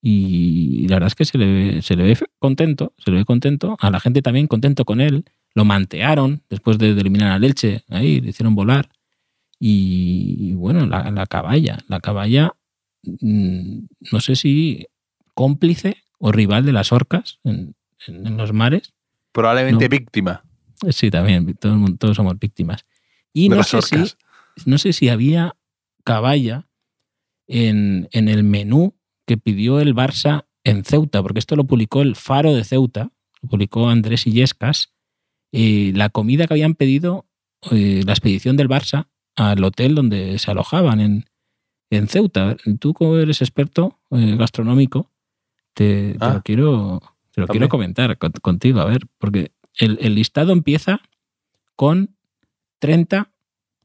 Y 0.00 0.88
la 0.88 0.96
verdad 0.96 1.08
es 1.08 1.14
que 1.14 1.26
se 1.26 1.36
le, 1.36 1.44
ve, 1.74 1.82
se 1.82 1.94
le 1.94 2.04
ve 2.04 2.18
contento, 2.38 2.94
se 2.96 3.10
le 3.10 3.18
ve 3.18 3.24
contento. 3.26 3.76
A 3.80 3.90
la 3.90 4.00
gente 4.00 4.22
también 4.22 4.46
contento 4.46 4.86
con 4.86 5.02
él. 5.02 5.26
Lo 5.54 5.66
mantearon 5.66 6.42
después 6.48 6.78
de, 6.78 6.94
de 6.94 7.00
eliminar 7.02 7.32
a 7.32 7.38
Leche. 7.38 7.84
Ahí 7.90 8.20
le 8.22 8.30
hicieron 8.30 8.54
volar. 8.54 8.88
Y, 9.60 10.36
y 10.40 10.54
bueno, 10.54 10.86
la, 10.86 11.10
la 11.10 11.26
caballa. 11.26 11.78
La 11.88 12.00
caballa, 12.00 12.52
no 13.02 14.20
sé 14.20 14.36
si 14.36 14.86
cómplice 15.34 15.96
o 16.18 16.32
rival 16.32 16.64
de 16.64 16.72
las 16.72 16.92
orcas 16.92 17.40
en, 17.44 17.74
en- 18.06 18.26
en 18.26 18.36
los 18.36 18.52
mares. 18.52 18.92
Probablemente 19.32 19.84
No. 19.86 19.88
víctima 19.90 20.44
Sí, 20.90 21.10
también, 21.10 21.54
todo 21.54 21.72
el 21.72 21.78
mundo- 21.78 21.96
todos 21.96 22.16
somos 22.16 22.36
víctimas. 22.40 22.84
Y 23.32 23.48
de 23.48 23.54
no 23.56 23.62
sé, 23.62 23.80
si, 23.82 23.96
no 24.66 24.78
sé 24.78 24.92
si 24.92 25.08
había 25.08 25.54
caballa 26.04 26.66
en, 27.46 28.08
en 28.10 28.28
el 28.28 28.42
menú 28.42 28.94
que 29.26 29.36
pidió 29.36 29.78
el 29.80 29.94
Barça 29.94 30.46
en 30.64 30.84
Ceuta, 30.84 31.22
porque 31.22 31.38
esto 31.38 31.54
lo 31.54 31.64
publicó 31.64 32.02
el 32.02 32.16
Faro 32.16 32.52
de 32.52 32.64
Ceuta, 32.64 33.12
lo 33.42 33.48
publicó 33.48 33.88
Andrés 33.88 34.26
Illescas, 34.26 34.92
eh, 35.52 35.92
la 35.94 36.08
comida 36.08 36.46
que 36.48 36.54
habían 36.54 36.74
pedido 36.74 37.26
eh, 37.70 38.02
la 38.04 38.12
expedición 38.12 38.56
del 38.56 38.68
Barça 38.68 39.06
al 39.36 39.62
hotel 39.62 39.94
donde 39.94 40.36
se 40.40 40.50
alojaban 40.50 41.00
en, 41.00 41.24
en 41.96 42.08
Ceuta. 42.08 42.56
Tú, 42.78 42.92
como 42.94 43.16
eres 43.16 43.40
experto 43.42 43.98
eh, 44.10 44.36
gastronómico, 44.36 45.10
te, 45.74 46.12
te 46.14 46.18
Ah. 46.24 46.34
lo 46.34 46.42
quiero, 46.42 47.00
te 47.32 47.40
lo 47.40 47.44
Hombre. 47.44 47.52
quiero 47.52 47.68
comentar 47.68 48.18
con- 48.18 48.32
contigo, 48.32 48.80
a 48.80 48.84
ver, 48.86 49.06
porque 49.18 49.52
el, 49.78 49.98
el 50.00 50.14
listado 50.14 50.52
empieza 50.52 51.00
con 51.76 52.16
30, 52.78 53.30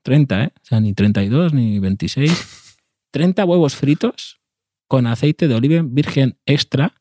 30, 0.01 0.43
¿eh? 0.43 0.51
O 0.61 0.65
sea, 0.65 0.79
ni 0.79 0.93
32 0.93 1.53
ni 1.53 1.79
26, 1.79 2.75
30 3.11 3.45
huevos 3.45 3.75
fritos 3.75 4.39
con 4.87 5.05
aceite 5.07 5.47
de 5.47 5.55
oliva 5.55 5.81
virgen 5.83 6.37
extra 6.45 6.93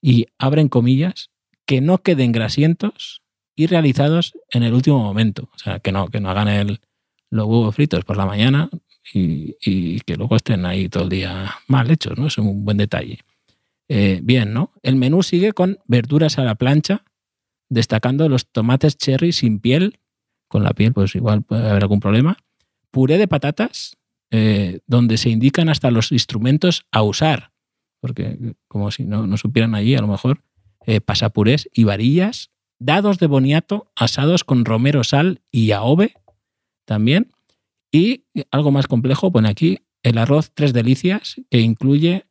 y 0.00 0.26
abren 0.38 0.68
comillas 0.68 1.30
que 1.64 1.80
no 1.80 1.98
queden 1.98 2.30
grasientos 2.32 3.22
y 3.56 3.66
realizados 3.66 4.34
en 4.50 4.62
el 4.62 4.74
último 4.74 4.98
momento. 5.02 5.48
O 5.54 5.58
sea, 5.58 5.80
que 5.80 5.90
no, 5.90 6.08
que 6.08 6.20
no 6.20 6.30
hagan 6.30 6.48
el, 6.48 6.80
los 7.30 7.46
huevos 7.46 7.74
fritos 7.74 8.04
por 8.04 8.16
la 8.16 8.26
mañana 8.26 8.68
y, 9.12 10.00
que 10.00 10.16
luego 10.16 10.36
estén 10.36 10.66
ahí 10.66 10.88
todo 10.88 11.04
el 11.04 11.10
día 11.10 11.54
mal 11.68 11.90
hechos, 11.90 12.18
¿no? 12.18 12.26
Es 12.26 12.38
un 12.38 12.64
buen 12.64 12.76
detalle. 12.76 13.20
Eh, 13.88 14.20
bien, 14.22 14.52
¿no? 14.52 14.72
El 14.82 14.96
menú 14.96 15.22
sigue 15.22 15.52
con 15.52 15.78
verduras 15.86 16.38
a 16.38 16.44
la 16.44 16.56
plancha, 16.56 17.04
destacando 17.68 18.28
los 18.28 18.50
tomates 18.50 18.96
cherry 18.96 19.32
sin 19.32 19.60
piel. 19.60 20.00
Con 20.48 20.62
la 20.62 20.70
piel, 20.70 20.92
pues 20.92 21.14
igual 21.14 21.42
puede 21.42 21.68
haber 21.68 21.82
algún 21.82 22.00
problema. 22.00 22.36
Puré 22.90 23.18
de 23.18 23.28
patatas, 23.28 23.96
eh, 24.30 24.80
donde 24.86 25.18
se 25.18 25.30
indican 25.30 25.68
hasta 25.68 25.90
los 25.90 26.12
instrumentos 26.12 26.86
a 26.90 27.02
usar. 27.02 27.52
Porque, 28.00 28.54
como 28.68 28.90
si 28.90 29.04
no, 29.04 29.26
no 29.26 29.36
supieran 29.36 29.74
allí, 29.74 29.94
a 29.94 30.00
lo 30.00 30.08
mejor, 30.08 30.42
eh, 30.86 31.00
pasapurés 31.00 31.68
y 31.72 31.84
varillas. 31.84 32.50
Dados 32.78 33.18
de 33.18 33.26
boniato 33.26 33.90
asados 33.96 34.44
con 34.44 34.64
romero, 34.64 35.02
sal 35.02 35.40
y 35.50 35.72
aove 35.72 36.14
también. 36.84 37.32
Y 37.96 38.26
algo 38.50 38.72
más 38.72 38.88
complejo, 38.88 39.32
pone 39.32 39.48
aquí 39.48 39.78
el 40.02 40.18
arroz 40.18 40.50
tres 40.52 40.74
delicias, 40.74 41.36
que 41.50 41.62
incluye 41.62 42.26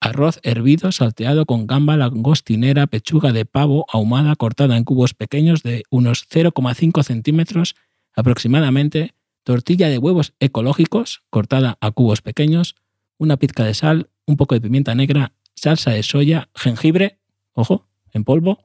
arroz 0.00 0.38
hervido 0.42 0.92
salteado 0.92 1.46
con 1.46 1.66
gamba, 1.66 1.96
langostinera, 1.96 2.86
pechuga 2.86 3.32
de 3.32 3.46
pavo 3.46 3.86
ahumada 3.90 4.36
cortada 4.36 4.76
en 4.76 4.84
cubos 4.84 5.14
pequeños 5.14 5.62
de 5.62 5.84
unos 5.88 6.28
0,5 6.28 7.02
centímetros 7.04 7.74
aproximadamente, 8.14 9.14
tortilla 9.44 9.88
de 9.88 9.96
huevos 9.96 10.34
ecológicos 10.40 11.22
cortada 11.30 11.78
a 11.80 11.90
cubos 11.90 12.20
pequeños, 12.20 12.74
una 13.16 13.38
pizca 13.38 13.64
de 13.64 13.72
sal, 13.72 14.10
un 14.26 14.36
poco 14.36 14.56
de 14.56 14.60
pimienta 14.60 14.94
negra, 14.94 15.32
salsa 15.54 15.90
de 15.92 16.02
soya, 16.02 16.50
jengibre, 16.54 17.18
ojo, 17.54 17.88
en 18.12 18.24
polvo, 18.24 18.58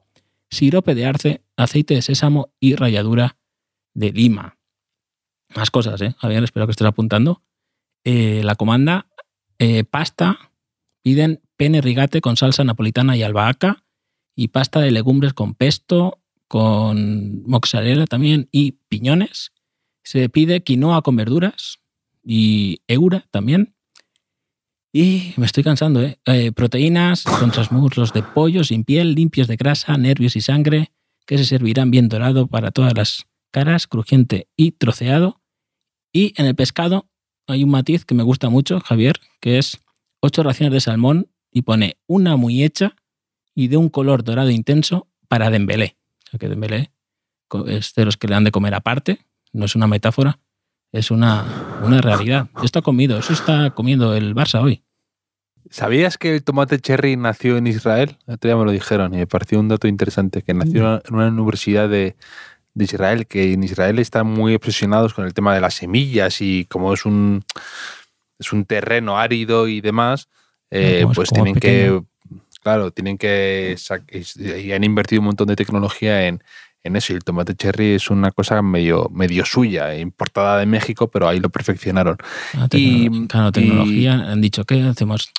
sirope 0.50 0.94
de 0.94 1.06
arce, 1.06 1.42
aceite 1.56 1.94
de 1.94 2.02
sésamo 2.02 2.52
y 2.60 2.74
ralladura 2.74 3.38
de 3.94 4.12
lima. 4.12 4.58
Más 5.56 5.70
cosas, 5.70 6.00
¿eh? 6.02 6.14
Javier, 6.18 6.44
espero 6.44 6.66
que 6.66 6.72
estés 6.72 6.86
apuntando. 6.86 7.42
Eh, 8.04 8.42
la 8.44 8.54
comanda, 8.54 9.06
eh, 9.58 9.84
pasta, 9.84 10.50
piden 11.02 11.40
pene 11.56 11.80
rigate 11.80 12.20
con 12.20 12.36
salsa 12.36 12.64
napolitana 12.64 13.16
y 13.16 13.22
albahaca 13.22 13.84
y 14.34 14.48
pasta 14.48 14.80
de 14.80 14.90
legumbres 14.90 15.32
con 15.32 15.54
pesto, 15.54 16.20
con 16.48 17.42
mozzarella 17.44 18.06
también 18.06 18.48
y 18.50 18.72
piñones. 18.88 19.52
Se 20.02 20.28
pide 20.28 20.62
quinoa 20.62 21.02
con 21.02 21.16
verduras 21.16 21.78
y 22.22 22.82
eura 22.88 23.26
también. 23.30 23.74
Y 24.92 25.34
me 25.36 25.46
estoy 25.46 25.64
cansando, 25.64 26.02
¿eh? 26.02 26.18
Eh, 26.26 26.52
proteínas 26.52 27.24
con 27.24 27.50
muslos 27.70 28.12
de 28.12 28.22
pollo 28.22 28.62
sin 28.62 28.84
piel, 28.84 29.14
limpios 29.14 29.48
de 29.48 29.56
grasa, 29.56 29.96
nervios 29.96 30.36
y 30.36 30.40
sangre, 30.40 30.92
que 31.26 31.38
se 31.38 31.44
servirán 31.44 31.90
bien 31.90 32.08
dorado 32.08 32.46
para 32.46 32.70
todas 32.70 32.94
las 32.94 33.26
caras, 33.50 33.86
crujiente 33.86 34.48
y 34.56 34.72
troceado. 34.72 35.40
Y 36.14 36.32
en 36.36 36.46
el 36.46 36.54
pescado 36.54 37.08
hay 37.48 37.64
un 37.64 37.70
matiz 37.70 38.04
que 38.04 38.14
me 38.14 38.22
gusta 38.22 38.48
mucho, 38.48 38.80
Javier, 38.80 39.20
que 39.40 39.58
es 39.58 39.80
ocho 40.20 40.44
raciones 40.44 40.72
de 40.72 40.80
salmón 40.80 41.28
y 41.50 41.62
pone 41.62 41.98
una 42.06 42.36
muy 42.36 42.62
hecha 42.62 42.94
y 43.54 43.66
de 43.66 43.76
un 43.76 43.88
color 43.88 44.22
dorado 44.22 44.50
intenso 44.50 45.08
para 45.28 45.50
Dembélé. 45.50 45.96
O 46.26 46.30
sea 46.30 46.38
que 46.38 46.48
Dembélé 46.48 46.92
es 47.66 47.94
de 47.94 48.04
los 48.04 48.16
que 48.16 48.28
le 48.28 48.34
dan 48.34 48.44
de 48.44 48.52
comer 48.52 48.74
aparte, 48.74 49.26
no 49.52 49.64
es 49.64 49.74
una 49.74 49.88
metáfora, 49.88 50.38
es 50.92 51.10
una, 51.10 51.80
una 51.82 52.00
realidad. 52.00 52.48
Esto 52.62 52.80
comido, 52.82 53.18
eso 53.18 53.32
está 53.32 53.72
comiendo 53.72 54.14
el 54.14 54.36
Barça 54.36 54.62
hoy. 54.62 54.84
¿Sabías 55.68 56.16
que 56.16 56.36
el 56.36 56.44
tomate 56.44 56.78
cherry 56.78 57.16
nació 57.16 57.56
en 57.56 57.66
Israel? 57.66 58.18
El 58.28 58.34
otro 58.34 58.48
día 58.48 58.56
me 58.56 58.64
lo 58.64 58.70
dijeron 58.70 59.14
y 59.14 59.16
me 59.16 59.26
pareció 59.26 59.58
un 59.58 59.68
dato 59.68 59.88
interesante, 59.88 60.42
que 60.42 60.54
nació 60.54 61.02
en 61.04 61.14
una 61.14 61.26
universidad 61.28 61.88
de, 61.88 62.16
de 62.74 62.84
Israel, 62.84 63.26
que 63.26 63.52
en 63.52 63.62
Israel 63.64 63.98
están 63.98 64.26
muy 64.26 64.54
obsesionados 64.54 65.14
con 65.14 65.24
el 65.24 65.32
tema 65.34 65.54
de 65.54 65.60
las 65.60 65.74
semillas 65.74 66.40
y 66.40 66.64
como 66.66 66.92
es 66.92 67.04
un, 67.06 67.44
es 68.38 68.52
un 68.52 68.64
terreno 68.64 69.16
árido 69.18 69.68
y 69.68 69.80
demás, 69.80 70.28
eh, 70.70 71.06
pues 71.14 71.30
tienen 71.30 71.54
pequeño. 71.54 72.02
que, 72.02 72.38
claro, 72.60 72.90
tienen 72.90 73.16
que, 73.16 73.76
y 74.36 74.72
han 74.72 74.82
invertido 74.84 75.20
un 75.20 75.26
montón 75.26 75.46
de 75.46 75.56
tecnología 75.56 76.26
en, 76.26 76.42
en 76.82 76.96
eso. 76.96 77.12
Y 77.12 77.16
el 77.16 77.22
tomate 77.24 77.54
cherry 77.54 77.92
es 77.94 78.10
una 78.10 78.32
cosa 78.32 78.60
medio, 78.60 79.08
medio 79.12 79.44
suya, 79.44 79.96
importada 79.96 80.58
de 80.58 80.66
México, 80.66 81.08
pero 81.08 81.28
ahí 81.28 81.38
lo 81.38 81.50
perfeccionaron. 81.50 82.16
Ah, 82.54 82.66
Y- 82.72 83.26
claro, 83.28 83.48
y- 83.48 83.52
tecnología. 83.52 84.14
Han 84.14 84.40
dicho, 84.40 84.64
¿qué 84.64 84.82
hacemos? 84.82 85.30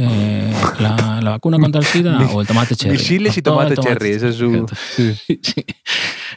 Eh, 0.00 0.52
la, 0.78 1.20
la 1.20 1.30
vacuna 1.30 1.58
contra 1.58 1.80
el 1.80 1.86
SIDA 1.86 2.20
o 2.32 2.40
el 2.40 2.46
tomate 2.46 2.76
cherry? 2.76 2.96
Misiles 2.96 3.36
y 3.36 3.42
tomate 3.42 3.76
cherry, 3.76 4.10
ese 4.10 4.28
es 4.28 4.36
su... 4.36 4.64
Sí, 4.94 5.40
sí. 5.42 5.64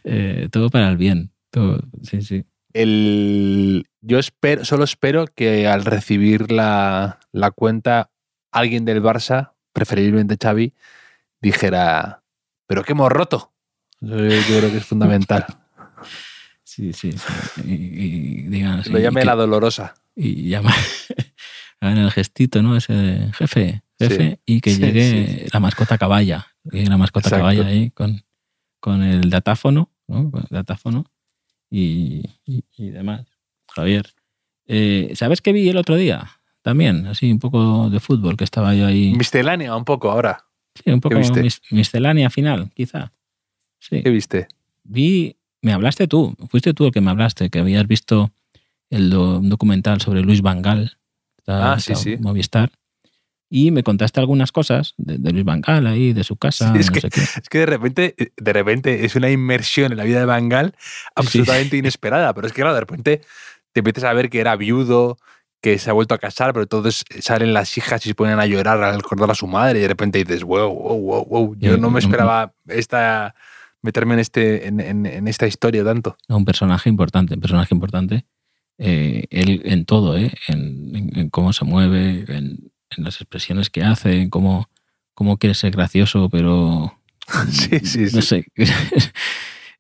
Eh, 0.03 0.47
todo 0.51 0.69
para 0.69 0.89
el 0.89 0.97
bien. 0.97 1.31
Todo, 1.51 1.79
sí, 2.03 2.21
sí. 2.21 2.45
El, 2.73 3.85
yo 4.01 4.17
espero, 4.19 4.63
solo 4.65 4.83
espero 4.85 5.25
que 5.27 5.67
al 5.67 5.83
recibir 5.85 6.51
la, 6.51 7.19
la 7.31 7.51
cuenta, 7.51 8.09
alguien 8.51 8.85
del 8.85 9.01
Barça, 9.03 9.51
preferiblemente 9.73 10.37
Xavi, 10.41 10.73
dijera, 11.41 12.23
pero 12.67 12.83
qué 12.83 12.93
hemos 12.93 13.11
roto. 13.11 13.53
Eso 14.01 14.17
yo 14.17 14.57
creo 14.59 14.71
que 14.71 14.77
es 14.77 14.85
fundamental. 14.85 15.45
Sí, 16.63 16.93
sí, 16.93 17.11
sí. 17.11 17.61
Y, 17.65 17.73
y 17.73 18.41
digan, 18.43 18.81
sí, 18.81 18.91
Lo 18.91 18.99
llame 18.99 19.19
y 19.19 19.23
que- 19.23 19.27
la 19.27 19.35
dolorosa. 19.35 19.93
y 20.15 20.47
llama 20.47 20.73
hagan 21.81 21.97
el 21.97 22.11
gestito, 22.11 22.61
¿no? 22.63 22.77
Ese 22.77 22.93
de 22.93 23.33
jefe, 23.33 23.83
jefe, 23.99 24.39
y 24.45 24.61
que 24.61 24.73
Sí, 24.75 24.81
llegue 24.81 25.09
sí, 25.09 25.37
sí. 25.41 25.45
la 25.51 25.59
mascota 25.59 25.97
caballa, 25.97 26.47
que 26.69 26.77
llegue 26.77 26.89
la 26.89 26.97
mascota 26.97 27.27
Exacto. 27.27 27.41
caballa 27.43 27.65
ahí 27.67 27.89
con, 27.89 28.23
con 28.81 29.01
el 29.03 29.29
datáfono, 29.29 29.89
¿no? 30.07 30.29
Con 30.29 30.41
el 30.41 30.47
datáfono 30.49 31.05
y, 31.69 32.23
y- 32.45 32.65
y 32.75 32.89
demás. 32.89 33.25
Javier, 33.73 34.07
eh, 34.67 35.13
¿sabes 35.15 35.39
qué 35.41 35.53
vi 35.53 35.69
el 35.69 35.77
otro 35.77 35.95
día? 35.95 36.29
También, 36.61 37.07
así 37.07 37.31
un 37.31 37.39
poco 37.39 37.89
de 37.89 37.99
fútbol, 38.01 38.35
que 38.35 38.43
estaba 38.43 38.75
yo 38.75 38.85
ahí. 38.85 39.13
Miscelánea 39.13 39.75
un 39.75 39.85
poco 39.85 40.11
ahora. 40.11 40.45
Sí, 40.75 40.91
un 40.91 40.99
poco 40.99 41.17
viste? 41.17 41.41
mis- 41.41 41.61
miscelánea 41.71 42.29
final, 42.29 42.69
quizá. 42.73 43.13
Sí. 43.79 44.03
¿Qué 44.03 44.09
viste? 44.09 44.47
Vi, 44.83 45.37
me 45.61 45.73
hablaste 45.73 46.07
tú, 46.07 46.35
fuiste 46.49 46.73
tú 46.73 46.85
el 46.87 46.91
que 46.91 47.01
me 47.01 47.09
hablaste, 47.11 47.49
que 47.49 47.59
habías 47.59 47.87
visto 47.87 48.31
el 48.89 49.09
do- 49.09 49.39
un 49.39 49.49
documental 49.49 50.01
sobre 50.01 50.21
Luis 50.21 50.41
Vangal, 50.41 50.97
Ah, 51.47 51.77
sí, 51.79 51.95
sí. 51.95 52.17
Movistar, 52.17 52.71
y 53.53 53.69
me 53.71 53.83
contaste 53.83 54.19
algunas 54.21 54.51
cosas 54.53 54.93
de, 54.97 55.17
de 55.17 55.31
Luis 55.31 55.43
Vangal 55.43 55.85
ahí, 55.85 56.13
de 56.13 56.23
su 56.23 56.37
casa, 56.37 56.71
Sí, 56.73 56.79
es 56.79 56.87
no 56.87 56.93
que- 56.93 57.01
sé 57.01 57.09
qué. 57.09 57.21
Es 57.21 57.49
que 57.49 57.59
de 57.59 57.65
repente, 57.67 58.15
de 58.37 58.53
repente 58.53 59.03
es 59.05 59.15
una 59.15 59.29
inmersión 59.29 59.91
en 59.91 59.97
la 59.97 60.05
vida 60.05 60.19
de 60.19 60.25
Bangal 60.25 60.73
absolutamente 61.15 61.75
inesperada. 61.77 62.33
Pero 62.33 62.47
es 62.47 62.53
que, 62.53 62.61
claro, 62.61 62.73
de 62.73 62.79
repente 62.79 63.21
te 63.73 63.81
empiezas 63.81 64.05
a 64.05 64.13
ver 64.13 64.29
que 64.29 64.39
era 64.39 64.55
viudo, 64.55 65.17
que 65.61 65.77
se 65.79 65.89
ha 65.89 65.93
vuelto 65.93 66.15
a 66.15 66.17
casar, 66.17 66.53
pero 66.53 66.63
entonces 66.63 67.03
salen 67.19 67.53
las 67.53 67.77
hijas 67.77 68.03
y 68.05 68.09
se 68.09 68.15
ponen 68.15 68.39
a 68.39 68.45
llorar 68.45 68.81
al 68.81 68.95
recordar 68.95 69.29
a 69.31 69.35
su 69.35 69.47
madre 69.47 69.79
y 69.79 69.81
de 69.83 69.89
repente 69.89 70.17
dices, 70.23 70.43
wow, 70.43 70.73
wow, 70.73 70.97
wow, 70.99 71.25
wow. 71.25 71.55
Yo 71.59 71.73
Eh, 71.75 71.77
no 71.77 71.91
me 71.91 71.99
esperaba 71.99 72.53
esta, 72.67 73.35
meterme 73.81 74.13
en, 74.15 74.19
este, 74.21 74.67
en, 74.67 74.79
en- 74.79 75.05
en 75.05 75.27
esta 75.27 75.45
historia 75.45 75.83
tanto. 75.83 76.15
Un 76.29 76.45
personaje 76.45 76.89
importante, 76.89 77.33
un 77.35 77.41
personaje 77.41 77.75
importante. 77.75 78.25
eh, 78.79 79.25
él 79.29 79.61
en 79.65 79.85
todo, 79.85 80.17
¿eh? 80.17 80.31
en, 80.47 80.95
en- 80.95 81.19
en 81.19 81.29
cómo 81.29 81.53
se 81.53 81.65
mueve, 81.65 82.25
en, 82.27 82.70
en 82.97 83.03
las 83.03 83.15
expresiones 83.21 83.69
que 83.69 83.83
hace, 83.83 84.21
en 84.21 84.29
cómo, 84.29 84.69
cómo 85.13 85.37
quiere 85.37 85.53
ser 85.55 85.71
gracioso, 85.71 86.29
pero 86.29 86.97
Sí, 87.51 87.79
sí, 87.83 88.09
sí. 88.09 88.15
no 88.15 88.21
sé, 88.21 88.45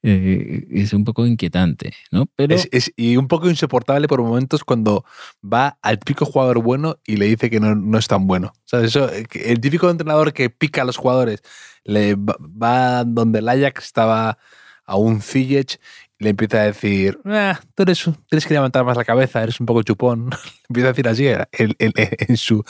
eh, 0.03 0.67
es 0.71 0.93
un 0.93 1.03
poco 1.03 1.25
inquietante, 1.25 1.93
¿no? 2.11 2.25
Pero 2.35 2.55
Es- 2.55 2.67
es- 2.71 2.93
y 2.95 3.17
un 3.17 3.27
poco 3.27 3.49
insoportable 3.49 4.07
por 4.07 4.21
momentos 4.21 4.63
cuando 4.63 5.05
va 5.43 5.77
al 5.81 5.99
típico 5.99 6.25
jugador 6.25 6.59
bueno 6.61 6.97
y 7.05 7.17
le 7.17 7.25
dice 7.25 7.49
que 7.49 7.59
no, 7.59 7.75
no 7.75 7.97
es 7.97 8.07
tan 8.07 8.25
bueno. 8.27 8.47
O 8.55 8.61
sea, 8.65 8.81
eso, 8.81 9.11
eh, 9.11 9.25
el 9.45 9.59
típico 9.59 9.89
entrenador 9.89 10.33
que 10.33 10.49
pica 10.49 10.81
a 10.81 10.85
los 10.85 10.97
jugadores 10.97 11.41
le 11.83 12.15
va, 12.15 12.35
va 12.39 13.03
donde 13.03 13.39
el 13.39 13.49
Ajax 13.49 13.85
estaba 13.85 14.37
a 14.85 14.95
un 14.95 15.21
Ziyech 15.21 15.79
le 16.21 16.29
empieza 16.29 16.61
a 16.61 16.65
decir, 16.65 17.19
"Ah, 17.25 17.59
tú 17.75 17.83
eres, 17.83 18.03
tienes 18.29 18.45
que 18.45 18.53
levantar 18.53 18.85
más 18.85 18.95
la 18.97 19.03
cabeza, 19.05 19.41
eres 19.43 19.59
un 19.59 19.65
poco 19.65 19.83
chupón. 19.83 20.29
empieza 20.69 20.87
a 20.89 20.91
decir 20.93 21.07
así 21.07 21.27
en, 21.27 21.75
en- 21.79 21.93
en 21.95 22.37
su, 22.37 22.63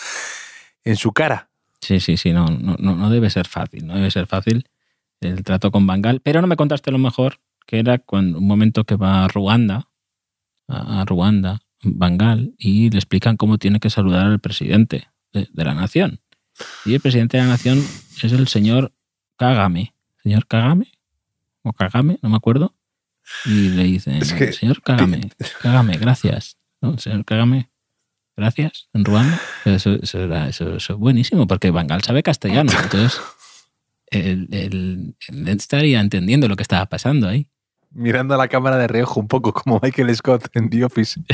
en 0.83 0.95
su 0.95 1.11
cara. 1.11 1.49
Sí, 1.81 1.99
sí, 1.99 2.17
sí, 2.17 2.31
no, 2.31 2.45
no, 2.47 2.75
no 2.79 2.95
no 2.95 3.09
debe 3.09 3.29
ser 3.29 3.47
fácil, 3.47 3.85
no 3.87 3.95
debe 3.95 4.11
ser 4.11 4.27
fácil 4.27 4.65
el 5.19 5.43
trato 5.43 5.71
con 5.71 5.85
Bangal, 5.85 6.21
pero 6.21 6.41
no 6.41 6.47
me 6.47 6.55
contaste 6.55 6.91
lo 6.91 6.97
mejor, 6.97 7.39
que 7.67 7.79
era 7.79 8.01
un 8.11 8.43
momento 8.45 8.83
que 8.85 8.95
va 8.95 9.23
a 9.25 9.27
Ruanda, 9.27 9.87
a, 10.67 11.01
a 11.01 11.05
Ruanda, 11.05 11.61
Bangal, 11.83 12.53
y 12.57 12.89
le 12.89 12.97
explican 12.97 13.37
cómo 13.37 13.57
tiene 13.57 13.79
que 13.79 13.89
saludar 13.89 14.25
al 14.27 14.39
presidente 14.39 15.07
de, 15.33 15.47
de 15.51 15.63
la 15.65 15.73
nación. 15.73 16.19
Y 16.85 16.93
el 16.95 17.01
presidente 17.01 17.37
de 17.37 17.43
la 17.43 17.49
nación 17.49 17.79
es 17.79 18.31
el 18.31 18.47
señor 18.47 18.93
Kagame. 19.37 19.93
¿Señor 20.23 20.45
Kagame? 20.47 20.91
¿O 21.63 21.73
Kagame? 21.73 22.19
No 22.21 22.29
me 22.29 22.35
acuerdo. 22.37 22.75
Y 23.45 23.69
le 23.69 23.83
dicen, 23.83 24.15
Es 24.15 24.33
que- 24.33 24.51
señor 24.53 24.81
Kagame, 24.81 25.29
Kagame, 25.61 25.97
gracias. 25.99 26.57
¿No? 26.81 26.97
Señor 26.97 27.23
Kagame, 27.25 27.69
gracias, 28.35 28.89
en 28.93 29.05
Ruanda. 29.05 29.39
Eso, 29.65 29.93
eso 30.01 30.19
era, 30.23 30.47
eso, 30.49 30.75
eso 30.75 30.93
es 30.93 30.99
buenísimo, 30.99 31.45
porque 31.47 31.71
Bangal 31.71 32.01
sabe 32.03 32.23
castellano. 32.23 32.71
Entonces, 32.83 33.19
él, 34.07 34.47
él- 34.51 35.15
él 35.29 35.47
estaría 35.47 35.99
entendiendo 36.01 36.47
lo 36.47 36.55
que 36.55 36.63
estaba 36.63 36.85
pasando 36.87 37.27
ahí. 37.27 37.47
Mirando 37.93 38.33
a 38.33 38.37
la 38.37 38.47
cámara 38.47 38.77
de 38.77 38.87
reojo 38.87 39.19
un 39.19 39.27
poco 39.27 39.51
como 39.53 39.79
Michael 39.83 40.15
Scott 40.15 40.47
en 40.53 40.69
The 40.69 40.85
Office. 40.85 41.19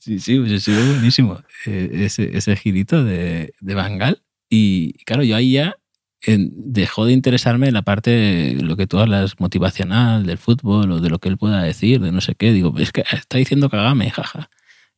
Sí, 0.00 0.20
sí, 0.20 0.38
pues 0.38 0.62
sí, 0.62 0.72
buenísimo. 0.72 1.42
eh, 1.66 1.90
ese, 1.92 2.36
ese 2.36 2.56
girito 2.56 3.04
de, 3.04 3.52
de 3.60 3.74
Bangal. 3.74 4.22
Y 4.48 4.92
claro, 5.04 5.22
yo 5.22 5.36
ahí 5.36 5.52
ya 5.52 5.76
dejó 6.26 7.06
de 7.06 7.12
interesarme 7.12 7.70
la 7.70 7.82
parte 7.82 8.10
de 8.10 8.62
lo 8.62 8.76
que 8.76 8.86
tú 8.86 8.98
hablas 8.98 9.38
motivacional 9.38 10.26
del 10.26 10.38
fútbol 10.38 10.90
o 10.92 11.00
de 11.00 11.10
lo 11.10 11.18
que 11.18 11.28
él 11.28 11.38
pueda 11.38 11.62
decir, 11.62 12.00
de 12.00 12.12
no 12.12 12.20
sé 12.20 12.34
qué. 12.34 12.52
Digo, 12.52 12.74
es 12.78 12.92
que 12.92 13.04
está 13.12 13.38
diciendo 13.38 13.70
Kagame, 13.70 14.10
jaja. 14.10 14.50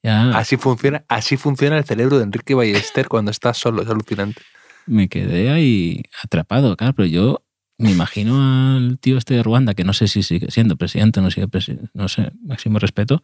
Ya 0.03 0.31
Así 0.31 0.57
funciona, 0.57 1.05
así 1.09 1.37
funciona 1.37 1.77
el 1.77 1.85
cerebro 1.85 2.17
de 2.17 2.25
Enrique 2.25 2.55
Ballester 2.55 3.07
cuando 3.09 3.31
está 3.31 3.53
solo, 3.53 3.83
es 3.83 3.89
alucinante. 3.89 4.41
me 4.87 5.09
quedé 5.09 5.51
ahí 5.51 6.03
atrapado, 6.23 6.75
claro, 6.77 6.95
pero 6.95 7.07
yo 7.07 7.43
me 7.77 7.91
imagino 7.91 8.77
al 8.77 8.99
tío 8.99 9.19
este 9.19 9.35
de 9.35 9.43
Ruanda, 9.43 9.75
que 9.75 9.85
no 9.85 9.93
sé 9.93 10.09
si 10.09 10.23
sigue 10.23 10.51
siendo 10.51 10.77
presidente 10.77 11.21
o 11.21 11.23
no 11.23 11.31
sigue 11.31 11.49
presidente, 11.49 11.91
no 11.93 12.09
sé, 12.09 12.33
máximo 12.43 12.79
respeto, 12.79 13.23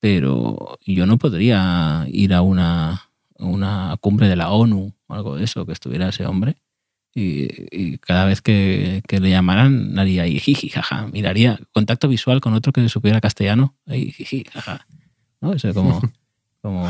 pero 0.00 0.78
yo 0.84 1.06
no 1.06 1.16
podría 1.16 2.06
ir 2.08 2.34
a 2.34 2.42
una, 2.42 3.10
una 3.38 3.96
cumbre 4.00 4.28
de 4.28 4.36
la 4.36 4.50
ONU 4.50 4.94
o 5.06 5.14
algo 5.14 5.36
de 5.36 5.44
eso, 5.44 5.64
que 5.64 5.72
estuviera 5.72 6.08
ese 6.08 6.26
hombre. 6.26 6.56
Y, 7.14 7.48
y 7.70 7.98
cada 7.98 8.24
vez 8.24 8.42
que, 8.42 9.02
que 9.06 9.20
le 9.20 9.30
llamaran, 9.30 9.96
haría 9.98 10.22
ahí, 10.24 10.40
jiji, 10.40 10.68
jaja, 10.68 11.06
miraría 11.06 11.60
contacto 11.72 12.08
visual 12.08 12.40
con 12.40 12.54
otro 12.54 12.72
que 12.72 12.88
supiera 12.88 13.20
castellano, 13.20 13.76
ahí, 13.86 14.10
jiji, 14.10 14.44
jaja. 14.52 14.86
¿No? 15.40 15.52
Eso 15.52 15.72
como, 15.74 16.00
como 16.60 16.88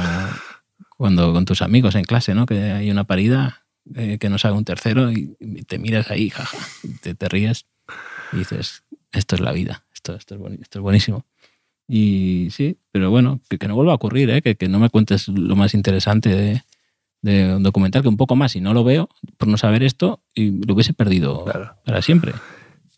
cuando 0.96 1.32
con 1.32 1.44
tus 1.44 1.60
amigos 1.60 1.94
en 1.94 2.04
clase, 2.04 2.34
¿no? 2.34 2.46
Que 2.46 2.58
hay 2.72 2.90
una 2.90 3.04
parida 3.04 3.64
eh, 3.94 4.16
que 4.18 4.30
no 4.30 4.38
sabe 4.38 4.56
un 4.56 4.64
tercero 4.64 5.12
y, 5.12 5.36
te 5.66 5.78
miras 5.78 6.10
ahí, 6.10 6.30
jaja, 6.30 6.56
te, 7.02 7.14
te 7.14 7.28
ríes 7.28 7.66
y 8.32 8.38
dices, 8.38 8.82
esto 9.12 9.34
es 9.34 9.42
la 9.42 9.52
vida, 9.52 9.84
esto, 9.92 10.14
esto, 10.14 10.36
es, 10.36 10.40
boni- 10.40 10.60
esto 10.62 10.78
es 10.78 10.82
buenísimo. 10.82 11.26
Y 11.86 12.48
sí, 12.50 12.78
pero 12.92 13.10
bueno, 13.10 13.40
que, 13.50 13.58
que 13.58 13.68
no 13.68 13.74
vuelva 13.74 13.92
a 13.92 13.96
ocurrir, 13.96 14.30
¿eh? 14.30 14.40
que, 14.40 14.54
que 14.56 14.68
no 14.68 14.78
me 14.78 14.88
cuentes 14.88 15.28
lo 15.28 15.54
más 15.54 15.74
interesante 15.74 16.30
de, 16.30 16.62
de 17.24 17.56
un 17.56 17.62
documental, 17.62 18.02
que 18.02 18.08
un 18.08 18.18
poco 18.18 18.36
más, 18.36 18.54
y 18.54 18.60
no 18.60 18.74
lo 18.74 18.84
veo 18.84 19.08
por 19.38 19.48
no 19.48 19.56
saber 19.56 19.82
esto, 19.82 20.20
y 20.34 20.64
lo 20.66 20.74
hubiese 20.74 20.92
perdido 20.92 21.44
Claro. 21.44 21.74
para 21.84 22.02
siempre. 22.02 22.32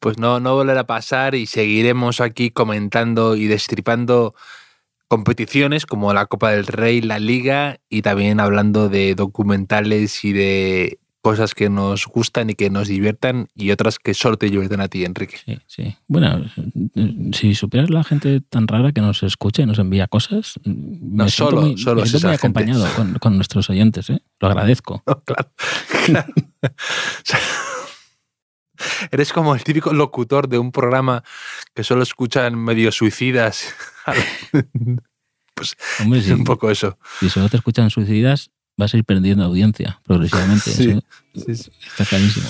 Pues 0.00 0.18
no, 0.18 0.40
no 0.40 0.54
volverá 0.54 0.80
a 0.80 0.86
pasar 0.86 1.34
y 1.36 1.46
seguiremos 1.46 2.20
aquí 2.20 2.50
comentando 2.50 3.36
y 3.36 3.46
destripando 3.46 4.34
competiciones 5.08 5.86
como 5.86 6.12
la 6.12 6.26
Copa 6.26 6.50
del 6.50 6.66
Rey, 6.66 7.00
la 7.00 7.20
Liga 7.20 7.78
y 7.88 8.02
también 8.02 8.40
hablando 8.40 8.88
de 8.88 9.14
documentales 9.14 10.24
y 10.24 10.32
de 10.32 10.98
cosas 11.26 11.54
que 11.54 11.68
nos 11.68 12.06
gustan 12.06 12.50
y 12.50 12.54
que 12.54 12.70
nos 12.70 12.86
diviertan 12.86 13.48
y 13.56 13.72
otras 13.72 13.98
que 13.98 14.14
solo 14.14 14.36
te 14.36 14.46
divierten 14.46 14.80
a 14.80 14.86
ti, 14.86 15.04
Enrique. 15.04 15.38
Sí, 15.44 15.58
sí. 15.66 15.96
Bueno, 16.06 16.44
si 17.32 17.56
supieras 17.56 17.90
la 17.90 18.04
gente 18.04 18.40
tan 18.42 18.68
rara 18.68 18.92
que 18.92 19.00
nos 19.00 19.24
escucha 19.24 19.62
y 19.62 19.66
nos 19.66 19.80
envía 19.80 20.06
cosas, 20.06 20.60
me 20.64 21.28
siento 21.28 21.50
solo- 21.50 21.62
muy, 21.62 21.78
solo 21.78 22.04
me 22.04 22.20
muy 22.28 22.34
acompañado 22.34 22.86
con, 22.94 23.14
con 23.18 23.34
nuestros 23.34 23.68
oyentes, 23.70 24.08
¿eh? 24.10 24.20
Lo 24.40 24.46
agradezco. 24.48 25.02
No, 25.06 25.20
claro. 25.24 25.50
Eres 29.10 29.32
como 29.32 29.54
el 29.54 29.64
típico 29.64 29.92
locutor 29.92 30.48
de 30.48 30.58
un 30.58 30.70
programa 30.70 31.24
que 31.74 31.82
solo 31.82 32.02
escuchan 32.02 32.56
medio 32.56 32.92
suicidas. 32.92 33.74
pues 35.54 35.76
Hombre, 36.00 36.20
un 36.34 36.44
poco 36.44 36.70
eso. 36.70 36.98
si 37.20 37.30
solo 37.30 37.48
te 37.48 37.56
escuchan 37.56 37.88
suicidas, 37.90 38.50
vas 38.76 38.94
a 38.94 38.96
ir 38.96 39.04
perdiendo 39.04 39.44
audiencia 39.44 40.00
progresivamente. 40.04 40.70
Sí. 40.70 41.00
Sí, 41.34 41.54
sí. 41.54 41.70
está 41.88 42.04
clarísimo. 42.04 42.46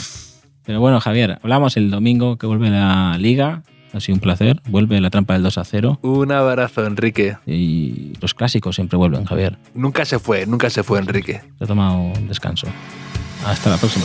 Pero 0.65 0.81
bueno, 0.81 1.01
Javier, 1.01 1.39
hablamos 1.43 1.77
el 1.77 1.91
domingo 1.91 2.39
que 2.39 2.47
vuelve 2.47 2.71
la 2.71 3.17
liga. 3.19 3.63
Ha 3.93 4.01
sido 4.01 4.17
un 4.17 4.21
placer. 4.21 4.61
Vuelve 4.69 5.01
la 5.01 5.11
trampa 5.11 5.35
del 5.35 5.45
2 5.45 5.59
a 5.59 5.65
0. 5.65 6.01
Un 6.03 6.33
abrazo, 6.33 6.85
Enrique. 6.85 7.39
Y 7.47 8.13
los 8.21 8.35
clásicos 8.35 8.75
siempre 8.75 8.99
vuelven, 8.99 9.25
Javier. 9.25 9.59
Nunca 9.75 10.05
se 10.05 10.19
fue, 10.19 10.45
nunca 10.45 10.69
se 10.69 10.83
fue, 10.83 10.99
Enrique. 10.99 11.41
Se 11.59 11.65
ha 11.65 11.67
tomado 11.67 11.99
un 11.99 12.29
descanso. 12.29 12.67
Hasta 13.47 13.71
la 13.71 13.79
próxima. 13.79 14.05